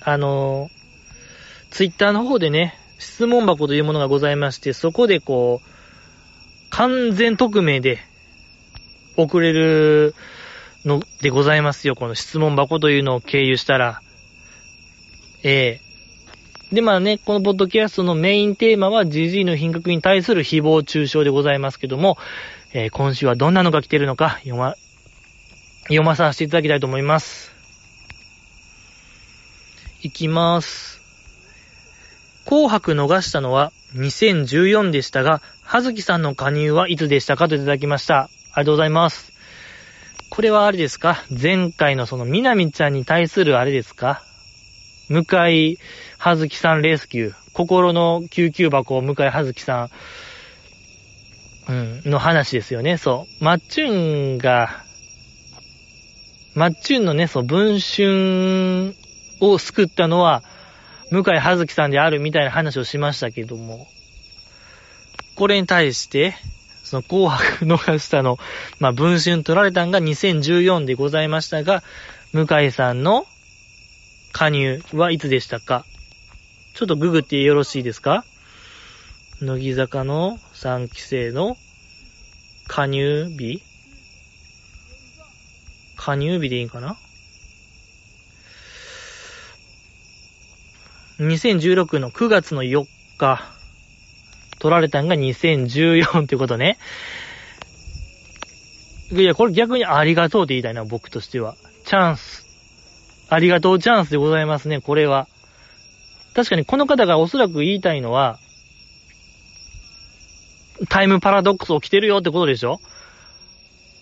[0.05, 0.69] あの
[1.71, 5.69] ツイッターの方でね、質問箱というものがございまして、そこでこう、
[6.69, 7.99] 完全匿名で
[9.17, 10.15] 送れる
[10.85, 11.95] のでございますよ。
[11.95, 13.99] この質問箱というのを経由したら。
[15.43, 15.85] ええ
[16.71, 22.17] で、まあね、このポッドキャストのメインテーマは GG の品格に対する誹謗中傷でございますけども、
[22.73, 24.75] えー、今週はどんなのが来てるのか読ま、
[25.83, 27.54] 読まさせていただきたいと思います。
[30.05, 31.01] いきます。
[32.45, 38.15] 紅白逃したのは2014でしたが、はずきさんの加入はいつでしたかといただきました。
[38.19, 39.33] ありがとうございます。
[40.29, 41.23] これはあれですか？
[41.31, 44.21] 前回のそのみなみちゃんに対するあれですか？
[45.09, 45.79] 向井
[46.19, 47.33] はずきさんレスキュー。
[47.53, 49.89] 心の救急箱を向井はずきさん。
[51.67, 53.43] うん、の話ですよね、そう。
[53.43, 54.83] マッチュンが、
[56.53, 58.93] マッチュンのね、そう、文春
[59.51, 60.43] を救ったのは、
[61.11, 63.87] 向井葉月さんであるみたいな話をしましたけども、
[65.35, 66.35] これに対して、
[66.83, 68.37] その紅白逃したの、
[68.79, 71.83] まあ、文春取られたんが2014でございましたが、
[72.31, 73.25] 向井さんの
[74.31, 75.85] 加入はいつでしたか？
[76.73, 78.25] ちょっとググってよろしいですか？
[79.41, 81.57] 乃木坂の3期生の
[82.67, 83.61] 加入日？
[85.95, 86.97] 加入日でいいんかな？
[91.19, 92.85] ?2016 の9月の4
[93.17, 93.41] 日、
[94.59, 96.77] 取られたんが2014ってことね。
[99.11, 101.55] いや、これ逆にありがとうって言いたいな、僕としては。
[101.85, 102.45] チャンス。
[103.29, 105.27] ありがとうチャンスでございますね、これは。
[106.33, 108.39] 確かにこの方がおそらく言いたいのは、
[110.89, 112.79] タイムパラドックス起きてるよってことでしょ？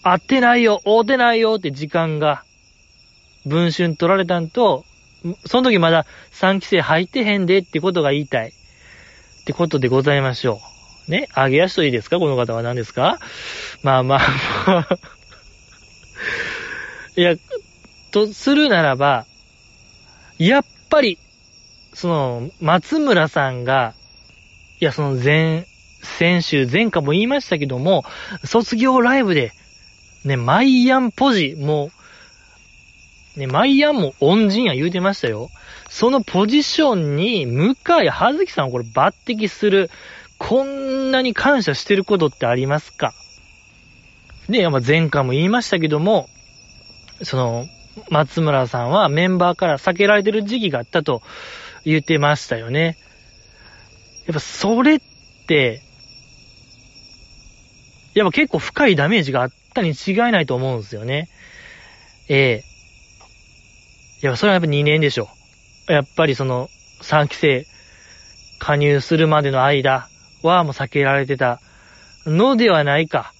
[0.01, 2.43] 合ってないよ、合ってないよって時間が、
[3.45, 4.83] 文春取られたんと、
[5.45, 8.49] その時まだ3期生入ってへんでってことが言いたい。
[8.49, 8.51] っ
[9.45, 10.61] てことでございましょ
[11.07, 11.11] う。
[11.11, 11.27] ね？
[11.35, 12.19] 揚げ足といいですか？
[12.19, 13.19] この方は何ですか？
[13.83, 14.19] まあまあ
[14.67, 14.99] まあ
[17.15, 17.35] いや、
[18.11, 19.25] とするならば、
[20.39, 21.19] やっぱり、
[21.93, 23.93] その、松村さんが、
[24.79, 25.67] いや、その前、
[26.01, 28.03] 先週、前回も言いましたけども、
[28.43, 29.51] 卒業ライブで、
[30.25, 31.91] ね、マイアンポジ、もう、
[33.35, 35.49] ね、マイアンも恩人や言うてましたよ。
[35.89, 39.89] そのポジションに、向井葉月さんをこれ抜擢する、
[40.37, 43.13] こんなに感謝してることってありますか？
[44.49, 46.29] で、やっぱ前回も言いましたけども、
[47.21, 47.65] その、
[48.09, 51.21] 松村さんはメンバーから避けられてる時期があったと
[51.85, 52.97] 言ってましたよね。
[54.25, 54.99] やっぱそれっ
[55.47, 55.81] て、
[58.15, 61.29] やっぱ結構深いダメージがあったに違いないと思うんですよね。
[62.29, 62.72] ええ
[64.23, 65.27] いや、それはやっぱ2年でしょ。
[65.89, 66.69] やっぱりその
[67.01, 67.65] 3期生
[68.57, 70.07] 加入するまでの間
[70.41, 71.59] はもう避けられてた
[72.25, 73.33] のではないか。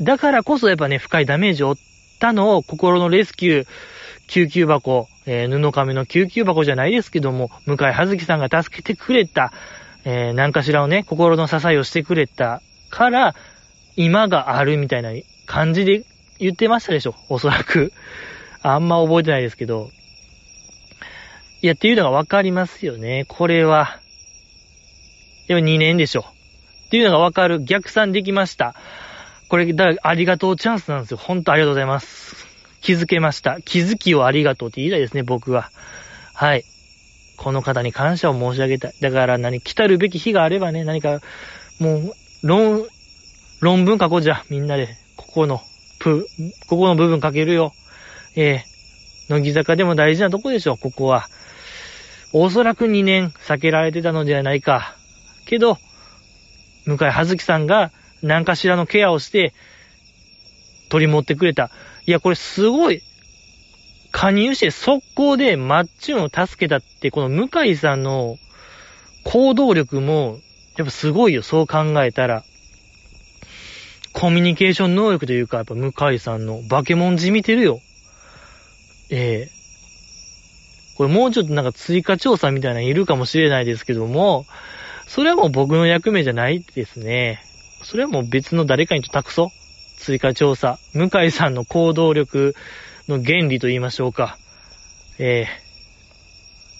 [0.00, 3.66] だからこそやっぱね、深いダメージを負ったのを心のレスキュー、
[4.26, 9.52] 救急箱、えー、布亀の救急箱じゃないですけども、向井葉月さんが助けてくれた、
[10.04, 12.60] えー、何かしらをね、心の支えをしてくれた
[12.90, 13.36] から、
[13.94, 15.10] 今があるみたいな
[15.46, 16.02] 感じで
[16.40, 17.92] 言ってましたでしょ、おそらく。
[18.62, 19.90] あんま覚えてないですけど。
[21.62, 23.24] いや、っていうのがわかりますよね。
[23.28, 24.00] これは。
[25.48, 26.24] でも2年でしょ。
[26.86, 27.62] っていうのがわかる。
[27.62, 28.74] 逆算できました。
[29.48, 31.16] これ、だありがとうチャンスなんですよ。
[31.16, 32.46] ほんとありがとうございます。
[32.80, 33.60] 気づけました。
[33.60, 35.70] 気づきをありがとうって言いたいですね、僕は。
[36.34, 36.64] はい。
[37.36, 38.94] この方に感謝を申し上げたい。
[39.00, 41.20] だから何、来たるべき日があればね、何か、
[41.78, 42.86] もう、論、
[43.60, 44.88] 論文書こうじゃ、みんなで。
[45.16, 45.60] ここの、
[45.98, 46.26] プ、
[46.68, 47.72] ここの部分書けるよ。
[48.36, 48.64] ええ
[49.30, 51.28] 乃木坂でも大事なとこでしょ、ここは。
[52.32, 54.96] おそらく2年避けられてたのではないか。
[55.46, 55.78] けど、
[56.84, 59.52] 向井葉月さんが何かしらのケアをして、
[60.88, 61.70] 取り持ってくれた。
[62.06, 63.02] いや、これすごい、
[64.10, 68.36] 加入して速攻でマッチュンを助けたって、この向井さんの
[69.24, 70.40] 行動力も、
[70.76, 72.42] やっぱすごいよ、そう考えたら。
[74.12, 77.80] コミュニケーション能力というか、やっぱ向井さんの化け物じみてるよ。
[79.10, 79.50] ええ
[80.96, 84.44] これもうちょっとなんか追加調査みたいなのいるかもしれないですけども、
[85.06, 87.42] それはもう僕の役目じゃないですね。
[87.82, 89.48] それはもう別の誰かにと託そう。
[89.98, 90.78] 追加調査。
[90.92, 92.54] 向井さんの行動力
[93.08, 94.36] の原理と言いましょうか。
[95.18, 95.46] え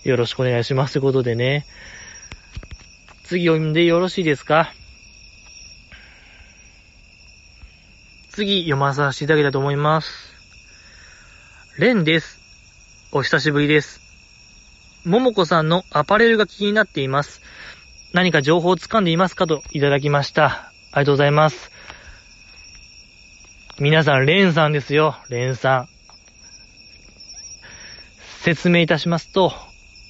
[0.05, 0.93] えよろしくお願いします。
[0.95, 1.64] ということでね。
[3.24, 4.72] 次読んでよろしいですか？
[8.31, 10.39] 次読まさせていただきたいと思います。
[11.79, 12.39] レンです。
[13.12, 14.01] お久しぶりです。
[15.05, 17.41] ももこさんのアパレルが気になっています。
[18.12, 20.47] 何か情報をつかんでいますかといただきました。
[20.47, 21.71] ありがとうございます。
[23.79, 25.16] 皆さん、レンさんですよ。
[25.31, 25.89] レンさん。
[28.43, 29.53] 説明いたしますと、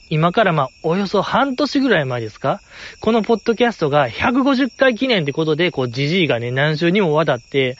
[0.08, 2.60] 今からまあ、およそ半年ぐらい前ですか？
[3.00, 7.76] このポッドキャストが150回記念ってことで、こう、ジジイがね、何週にもわたって、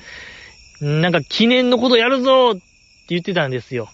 [0.81, 2.61] なんか記念のことやるぞ
[3.11, 3.88] 言ってたんですよ。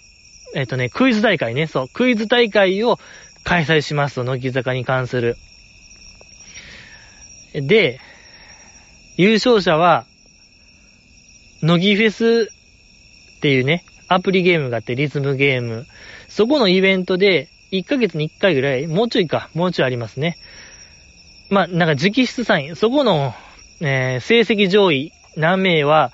[0.55, 2.99] えっとね、クイズ大会ね、そう、クイズ大会を
[3.45, 5.37] 開催しますと、乃木坂に関する。
[7.55, 8.01] で、
[9.17, 10.05] 優勝者は、
[11.63, 12.51] 乃木フェス
[13.39, 15.87] っていうね、アプリゲームがあって、リズムゲーム。
[16.29, 20.37] そこのイベントで、1ヶ月に1回ぐらい、もうちょいか、もうちょいありますね。
[21.51, 23.35] まあ、なんか直筆サイン、そこの
[23.81, 26.13] えー、成績上位何名は、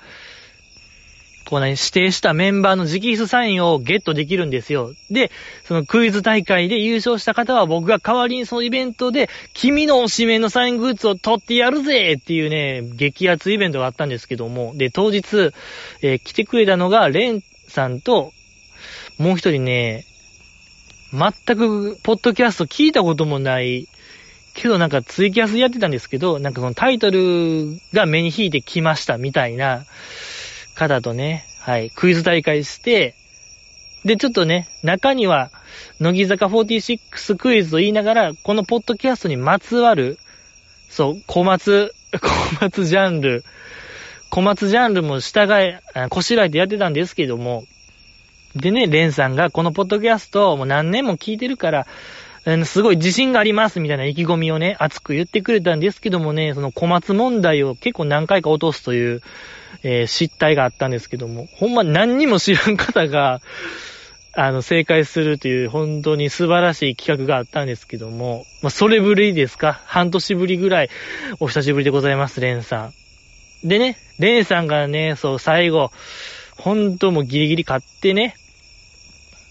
[1.49, 4.93] こうね、指定したメンバーの直筆サインをゲットできるんですよ。
[5.11, 5.31] で、
[5.65, 15.51] そのクイズ大会で優勝した方は僕が代わりにそのイベントで、君の推しメンのサイングッズを取ってやるぜっていうね、激アツイベントがあったんですけども、で、当日、
[16.01, 18.33] えー、来てくれたのが、レンさんと、
[19.17, 20.05] もう一人ね、
[21.11, 23.87] 全く、ポッドキャスト聞いたこともない、
[24.53, 29.85] けどなんかツイキャスやってたんですけど、なんかそのタイトルが目に引いてきましたみたいな
[30.75, 33.15] 方とね、はい、クイズ大会して、
[34.05, 35.49] で、ちょっとね、中には、
[35.99, 40.17] 乃木坂46クイズと言いながら、このポッドキャストにまつわる、
[40.89, 42.19] そう、小松、 小
[42.61, 43.43] 松ジャンル、
[44.29, 47.63] 小松ジャンルも従え、こしらえてやってたんですけども、
[48.55, 51.87] でね、レンさんがこのポッドキャストをもう何年も聞いてるから、
[52.65, 59.21] すごい自信がありますみたいな意気込みをね、熱く言ってくれたんですけどもね、その小松問題を結構何回か落とすという、
[59.83, 63.41] えー、失態があったんですけども、ほんま何にも知らん方が、
[64.35, 69.81] あの、正解するという本当に素晴らしい企画があったんですけども、まあ、それぶりですか？
[69.85, 70.89] 半年ぶりぐらい
[71.39, 72.91] お久しぶりでございます、レンさ
[73.63, 73.67] ん。
[73.67, 75.91] でね、レンさんがね、そう、最後、
[76.57, 78.35] 本当もうギリギリ買ってね、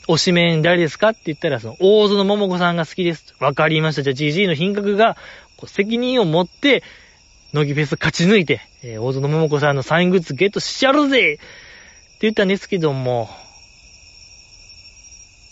[0.08, 3.36] 推しメン誰ですかって言ったら、その、大園桃子さんが好きです。
[3.38, 4.02] わかりました。
[4.02, 5.16] じゃあ、GG の品格が、
[5.66, 6.82] 責任を持って、
[7.52, 11.40] 乃木フェス勝ち抜いて、えー、大園桃子さんのサイングッズゲットしやるぜって
[12.22, 13.28] 言ったんですけども、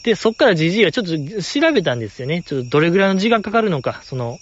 [0.05, 2.42] で、そっから GG はちょっと調べたんですよね。
[2.42, 4.38] ちょっとどれぐらいの時間かかるのか、その、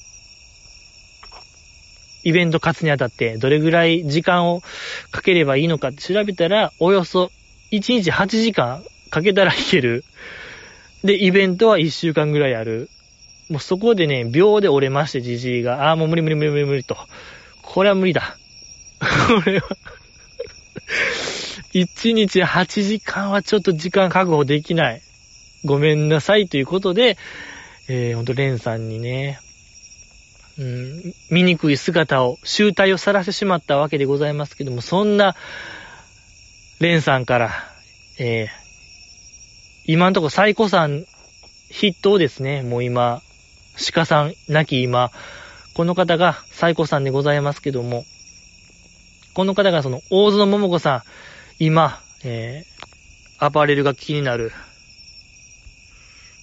[2.22, 4.61] イベント勝つにあたってどれぐらい時間を
[5.11, 7.30] かければいいのかって調べたら、およそ
[7.72, 10.04] 1日8時間かけたらいける。
[11.02, 12.88] で、イベントは1週間ぐらいある。
[13.48, 15.88] もうそこでね、秒で折れまして、じじいが。
[15.88, 16.96] ああ、もう無理無理無理無理無理と。
[17.71, 18.39] これは無理だ。
[18.99, 19.69] これは
[21.75, 25.03] 1日8時間はちょっと時間確保できない。
[25.66, 27.19] ごめんなさいということで、
[27.89, 29.39] えー、ほんと、レンさんにね、
[30.59, 35.37] うん、醜い姿を、集体を晒してしまったわけでございますけども、そんな、
[36.81, 37.51] レンさんから、
[38.19, 38.49] えー、
[39.85, 41.05] 今んとこ最古さん
[41.71, 42.62] 筆頭ですね。
[42.62, 43.21] もう今、
[43.93, 45.11] 鹿さん亡き今、
[45.79, 48.05] この方が最古さんでございますけども、
[49.33, 51.03] この方がその大園桃子さん、
[51.61, 54.51] 今、えー、アパレルが気になる。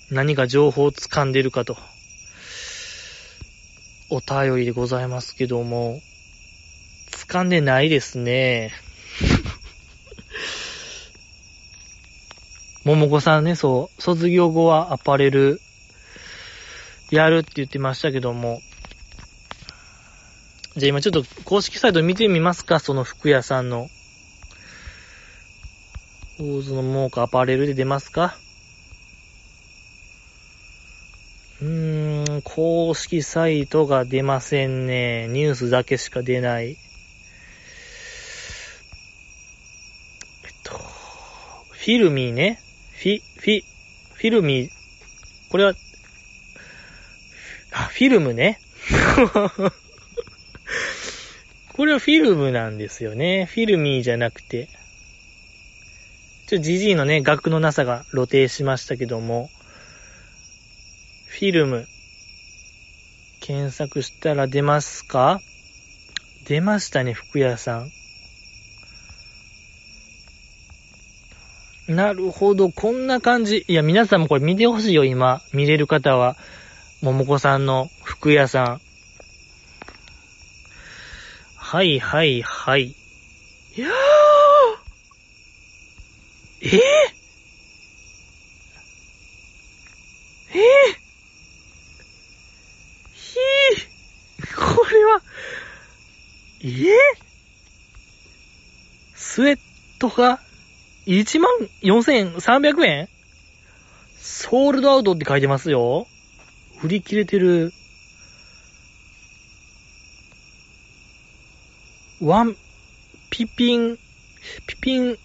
[0.10, 1.76] 何か情報を掴んでるかと。
[4.10, 6.00] お便りでございますけども、
[7.12, 8.72] 掴んでないですね。
[12.86, 15.60] 桃子さんね、そう、卒業後はアパレル
[17.12, 18.62] やるって言ってましたけども、
[20.78, 23.88] じゃあ今ちょっと公式サイト見てみますか、その服屋さんの。
[26.38, 28.36] 大津の桃子アパレルで出ますか
[31.62, 35.30] うーん、公式サイトが出ませんね。
[35.30, 36.72] ニュースだけしか出ない。
[36.72, 36.78] えっ
[40.66, 42.60] と、フィルミーね。
[42.98, 43.62] フィ、フィ、
[44.14, 44.70] フィルミー、
[45.50, 45.74] これは、
[47.72, 48.60] あ、フィルムね。
[51.76, 53.50] これはフィルムなんですよね。
[53.52, 54.70] フィルミーじゃなくて。
[56.48, 59.50] ちょ、ジジイのね、額のなさが露呈しましたけども、
[61.28, 61.86] フィルム、
[63.42, 65.42] 検索したら出ますか？
[66.48, 67.86] 出ましたね、福屋さ
[71.90, 71.94] ん。
[71.94, 73.66] なるほど、こんな感じ。
[73.68, 75.42] いや、皆さんもこれ見てほしいよ、今。
[75.52, 76.38] 見れる方は。
[77.02, 78.85] ももこさんの服屋さん。
[81.68, 82.84] はいはいはい。
[82.84, 82.94] い
[83.76, 83.92] やー
[86.62, 86.70] えー、
[90.54, 90.60] えー、
[93.14, 95.22] ひーこれは、
[96.62, 96.92] えー、
[99.16, 99.60] スウェッ
[99.98, 100.40] トが
[101.08, 101.52] 1万
[101.82, 103.10] 4300円？
[104.20, 106.06] ソールドアウトって書いてますよ。
[106.84, 107.74] 売り切れてる。
[112.22, 112.56] ワン、
[113.30, 113.98] ピピン、
[114.68, 115.18] ピピン、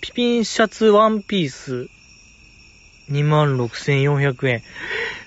[0.00, 1.88] ピピンシャツワンピース。
[3.08, 4.62] 26,400円。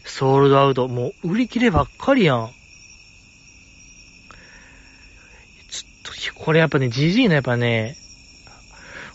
[0.04, 0.90] ソールドアウト。
[0.90, 2.52] もう売り切ればっかりやん。
[5.70, 7.96] ちょっと、これやっぱね、GG のやっぱね、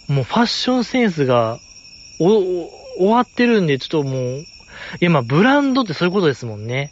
[0.09, 1.59] もうファッションセンスが、
[2.19, 4.47] お、終わってるんで、ちょっともう、い
[5.01, 6.91] や、まあ、ブランドってそういうことですもんね。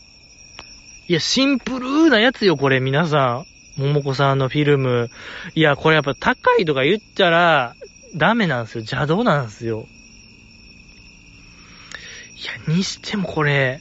[1.09, 3.50] いや、シンプルなやつよ、これ、皆さん。
[3.79, 5.11] 桃子さんのフィルム。
[5.55, 7.75] いや、これやっぱ高いとか言ったら、
[8.15, 8.81] ダメなんですよ。
[8.81, 9.87] 邪道なんですよ。
[12.67, 13.81] いや、にしてもこれ、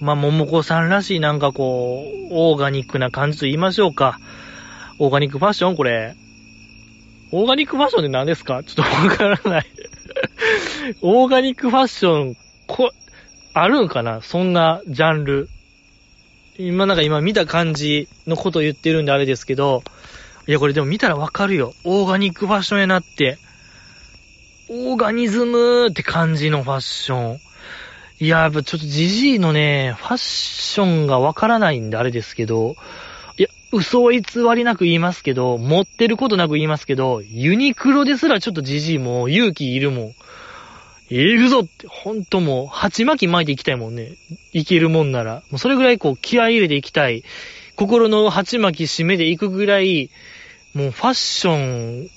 [0.00, 4.18] まあ、桃子さんらしいなんかこう、オーガニックな感じと言いましょうか。
[4.98, 5.76] オーガニックファッション？
[5.76, 6.14] これ。
[7.32, 8.62] オーガニックファッションって何ですか？
[8.62, 9.66] ちょっとわからない
[11.02, 12.36] オーガニックファッション、
[12.66, 12.90] こ、
[13.54, 14.20] あるんかな？
[14.22, 15.48] そんなジャンル。
[16.56, 19.82] 今なんか今見た感じのこと言ってるんであれですけど、
[20.46, 21.74] いやこれでも見たらわかるよ。
[21.84, 23.38] オーガニックファッションやなって。
[24.68, 27.40] オーガニズムって感じのファッション。
[28.20, 32.76] いや、やっぱちょっとジジイのね、ファッションがわからないんであれですけど、
[33.36, 34.22] いや、嘘偽
[34.54, 40.14] りなく言いますけど、持ってることなく言いますけど、ユニクロですらちょっとジジイも勇気いるもん。
[41.10, 44.12] 行くぞって、ほんともう、鉢巻き巻いていきたいもんね。
[44.52, 45.42] いけるもんなら。
[45.50, 47.22] もうそれぐらいこう、気合入れていきたい。
[47.76, 50.10] 心の鉢巻き締めでいくぐらい、
[50.74, 52.08] もうファッション、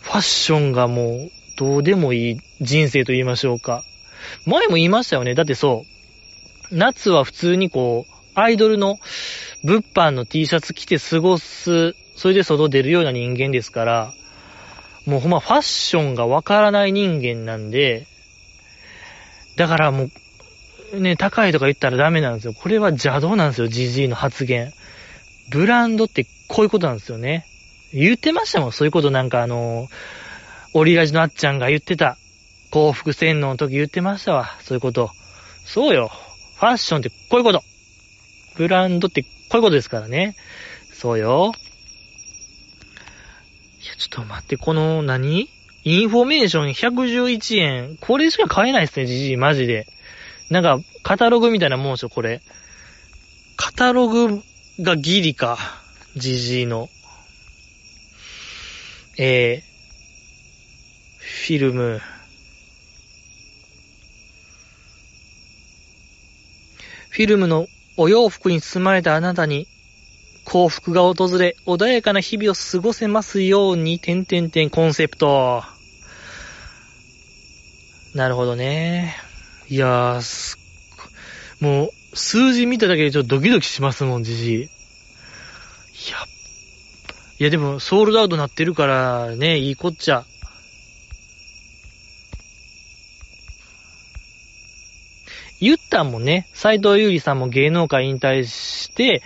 [0.00, 3.84] ファッションがもう、どうでもいい人生と言いましょうか。
[4.46, 5.34] 前も言いましたよね。
[5.34, 5.84] だってそ
[6.70, 8.98] う、夏は普通にこう、アイドルの
[9.62, 14.14] 物販の T シャツ着て過ごす、それで外出るような人間ですから、
[15.06, 18.06] もうほんまファッションがわからない人間なんで、
[19.56, 20.08] だからも
[20.92, 22.54] う、ね、高いとか言ったらダメなんですよ。
[22.54, 24.72] これは邪道なんですよ、ジジイの発言。
[25.50, 27.46] ブランドってこういうことなんですよね。
[27.92, 29.88] 言ってましたもん、そういうことなんかあの、
[30.72, 32.16] オリラジのあっちゃんが言ってた。
[32.70, 35.10] 幸福洗脳の時言ってましたわ、そういうこと。
[35.64, 36.10] そうよ。
[36.56, 37.62] ファッションってこういうこと。
[38.56, 40.34] ブランドってこういうことですからね。
[40.92, 41.52] そうよ。
[43.98, 45.48] ちょっと待って、この何、
[45.84, 47.96] インフォメーション111円。
[48.00, 49.86] これしか買えないっすね、じじい、マジで。
[50.50, 52.40] なんか、カタログみたいなもんでしょ、これ。
[53.56, 54.42] カタログ
[54.80, 55.58] がギリか。
[56.16, 56.88] じじいの。
[59.18, 59.74] えー、
[61.18, 62.00] フィルム。
[67.10, 69.68] フィルムのお洋服に包まれたあなたに
[70.54, 75.64] 幸福が訪れ、穏やかな日々を過ごせますように、点々点コンセプト。
[78.14, 79.16] なるほどね。
[79.68, 80.56] いやー、す
[81.58, 84.58] もう、数字見ただけでちょっとドキドキしますもん、じじい。
[84.58, 84.68] いや、
[87.40, 90.24] いやでも、ソールドアウトなってるからね、いいこっちゃ。
[95.60, 99.20] 言ったんもね、斎藤優里さんも芸能界引退して、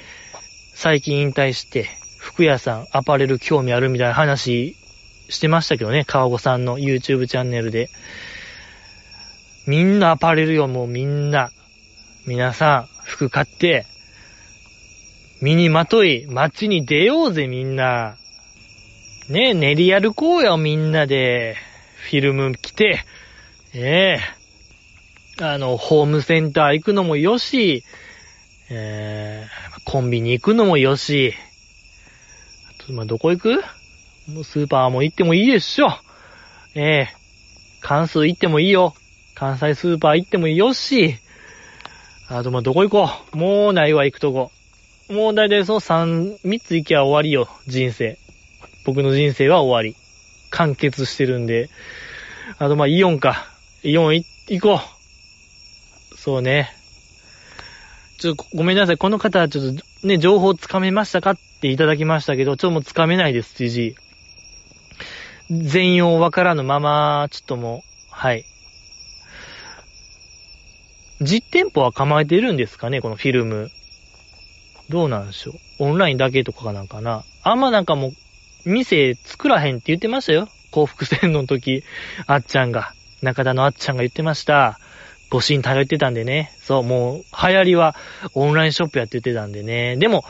[0.81, 1.89] 最近引退して、
[2.20, 4.76] 服屋さん、アパレル興味あるみたいな話
[5.29, 7.91] してましたけどね、川子さんの YouTube チャンネルで。
[9.66, 11.51] みんなアパレルよ、もうみんな。
[12.29, 13.87] 皆さん、服買って、
[15.43, 18.14] 身にまとい、街に出ようぜ、みんな。
[19.29, 21.57] ねえ、練り歩こうよ、みんなで。
[22.09, 23.01] フィルム着て、
[23.74, 24.20] え
[25.41, 27.83] えあの、ホームセンター行くのもよし、
[28.70, 31.34] えー、コンビニ行くのもよし、
[32.80, 33.62] あと、まあ、どこ行く？
[34.28, 35.88] もうスーパーも行ってもいいでしょ。
[36.74, 37.16] ええー、
[37.80, 38.94] 関数行ってもいいよ。
[39.34, 41.16] 関西スーパー行ってもよし、
[42.28, 43.36] あと、ま、どこ行こう？
[43.36, 44.50] もうないわ、行くとこ。
[45.08, 48.18] もうだいたいその三、三つ行きゃ終わりよ、人生。
[48.84, 49.96] 僕の人生は終わり。
[50.50, 51.70] 完結してるんで。
[52.58, 53.46] あと、ま、イオンか。
[53.82, 54.80] イオン行こ
[56.12, 56.16] う。
[56.18, 56.74] そうね。
[58.18, 58.96] ちょっとごめんなさい。
[58.96, 63.94] この方はちょっとね、情報つかめましたかっていただきましたけど、ちょっともうつかめないです、じじ
[65.50, 68.44] 全容わからぬまま、ちょっともう、はい。
[71.20, 73.70] 実店舗は構えてるんですかね、このフィルム。
[74.88, 75.54] どうなんでしょう。
[75.78, 77.24] オンラインだけとかなんかな。
[77.42, 78.12] あんまなんかもう、
[78.64, 80.48] 店作らへんって言ってましたよ。
[80.70, 81.84] 幸福線の時、
[82.26, 82.92] あっちゃんが。
[83.22, 84.78] 中田のあっちゃんが言ってました。
[85.31, 86.53] ご神頼ってたんでね。
[86.62, 87.95] そう、もう、流行りは
[88.35, 89.97] オンラインショップやっててたんでね。
[89.97, 90.24] でも、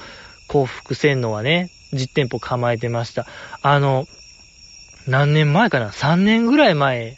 [0.49, 3.27] 幸福洗脳はね、実店舗構えてました。
[3.63, 4.07] あの、
[5.07, 7.17] 何年前かな ?3 年ぐらい前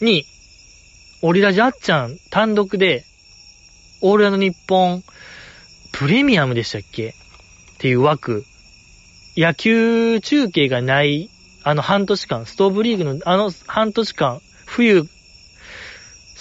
[0.00, 0.24] に、
[1.22, 3.04] オリラジあっちゃん単独で、
[4.02, 5.02] オールナの日本
[5.92, 7.08] プレミアムでしたっけ？
[7.08, 7.12] っ
[7.78, 8.44] ていう枠。
[9.36, 11.30] 野球中継がない、
[11.62, 15.08] あの半年間、ストーブリーグのあの半年間、冬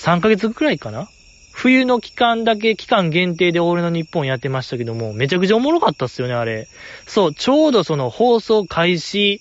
[0.04, 1.08] 3ヶ月くらいかな？
[1.54, 6.68] 冬の期間だけ、期間限定で俺の日本やってましたけども、めちゃくちゃおもろかったっすよね、あれ。
[7.08, 9.40] そう、ちょうどその放送開始、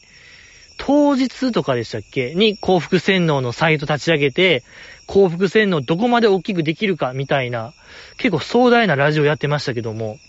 [0.77, 2.37] 当日とかでしたっけ？
[2.37, 4.63] に幸福洗脳のサイト立ち上げて、
[5.07, 7.73] 幸福洗脳どこまで大きくできるかみたいな、
[8.17, 10.21] 結構壮大なラジオやってましたけども、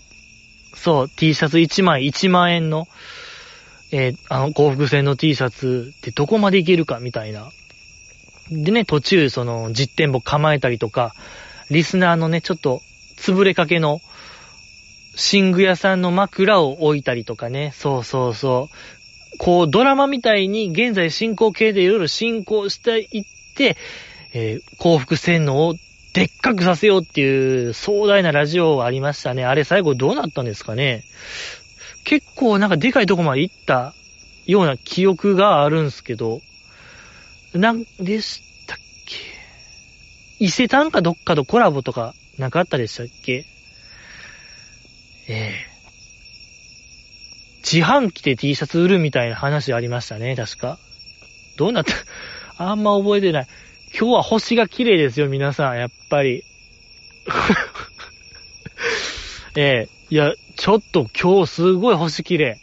[0.74, 2.88] そう、T シャツ1枚1万円の、
[3.92, 7.52] えー、あの、幸福線の T シャツってどこまでいけるかみたいな。
[8.50, 11.14] でね、途中、その、実店舗構えたりとか、
[11.70, 12.82] リスナーのね、ちょっと、
[13.16, 14.00] 潰れかけの、
[15.32, 18.68] 寝具屋さんの枕を置いたりとかね、そうそうそ
[19.34, 19.38] う。
[19.38, 23.24] こう、ドラマみたいに現在進行形でいろいろ進行していっ
[23.56, 23.76] て、
[24.32, 25.76] えー、幸福洗脳を
[26.12, 29.44] でっかくさせようっていう壮大なラジオがありましたね。
[29.44, 31.02] あれ最後どうなったんですかね
[32.04, 33.94] 結構なんかでかいとこまで行った
[34.46, 36.40] ような記憶があるんすけど、
[37.54, 40.44] なんでしたっけ？
[40.44, 43.44] 伊勢丹かどっかとコラボとかなかったでしたっけ？
[45.28, 45.52] ええ
[47.64, 50.78] 自販機で T シャツ売るみたいな話ありましたね、確か。
[51.56, 51.94] どうなった？
[52.58, 53.46] あんま覚えてない。
[53.98, 56.42] 今日は星が綺麗ですよ、皆さん、やっぱり。
[59.56, 62.58] ええいや、ちょっと今日すごい星綺麗。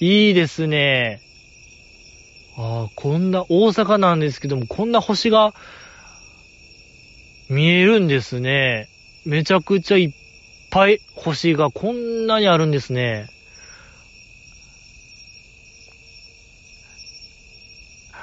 [0.00, 1.20] いいですね。
[2.60, 5.54] ああ、こんな、大阪なんですけども、こんな星が
[7.48, 8.88] 見えるんですね。
[9.24, 10.10] めちゃくちゃいっ
[10.70, 13.28] ぱい星がこんなにあるんですね。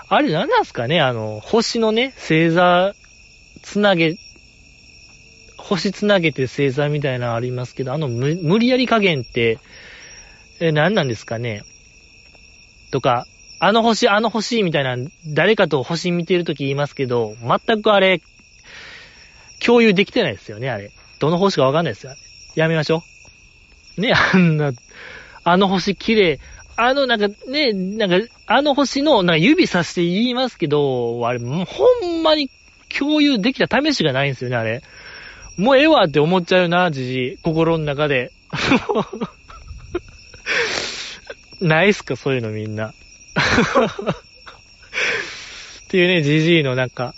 [0.10, 1.00] あれ何なんすかね？
[1.00, 2.94] あの、星のね、星座、
[3.64, 4.18] つなげ、
[5.56, 9.60] 星つなげて星座みたいなのありますけど、あの無、無理やり加減って、
[10.60, 11.64] え、何なんですかね？
[12.92, 13.26] とか、
[13.60, 14.98] あの星、あの星みたいな、
[15.28, 18.22] 誰かと星見てるとき言いますけど、全くあれ、
[19.66, 20.92] 共有できてないですよね、あれ。
[21.20, 22.16] どの星かわかんないですよ。
[22.56, 23.04] やめましょ
[23.98, 24.02] う。
[24.02, 24.72] ね、あんな、
[25.44, 26.40] あの星綺麗、
[26.78, 31.46] あの、なんかね、なんか、あの星の、なんか指さして言いますけど、あれ、ほ
[32.06, 32.50] んまに
[32.90, 34.82] 共有できた試しがないんですよね、あれ。
[35.58, 38.34] もうええわって思っちゃうな、じじ心の中で。
[41.62, 42.94] ないっすか、そういうのみんな。
[43.36, 43.40] っ
[45.88, 47.14] ていうね、じじいのなんか、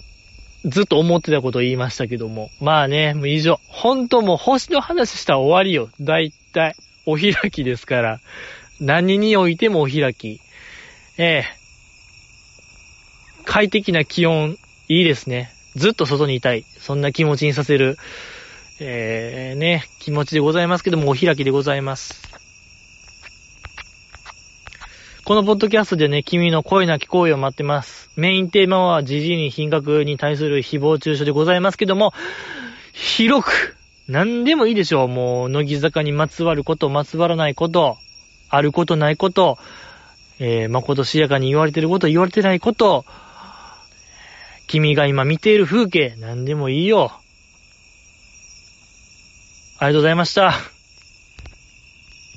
[0.65, 2.49] ずっと思ってたことを言いましたけども。
[2.59, 3.59] まあね、もう以上。
[3.67, 5.89] ほんともう星の話したら終わりよ。
[6.01, 6.75] だいたい。
[7.05, 8.19] お開きですから。
[8.79, 10.39] 何においてもお開き。
[11.17, 11.57] ええ
[13.45, 14.57] 快適な気温、
[14.89, 15.51] いいですね。
[15.75, 16.63] ずっと外にいたい。
[16.63, 17.97] そんな気持ちにさせる、
[18.79, 22.36] えー、ね、気持ちでございますけども、お開きでございます。
[25.27, 28.09] このポッドキャストでね、君の声なき声を待ってます。
[28.15, 32.13] メインテーマは、じじいに品格に対する誹謗中傷でございますけども、
[32.93, 33.75] 広く、
[34.07, 35.07] 何でもいいでしょう。
[35.09, 37.97] もう、乃木坂にまつわること、まつわらないこと、
[38.49, 39.57] あることないこと、
[40.39, 43.03] えー、まことしやかに言われてること、言われてないこと、
[44.67, 47.11] 君が今見ている風景、何でもいいよ。
[49.79, 50.76] ありがとうございました。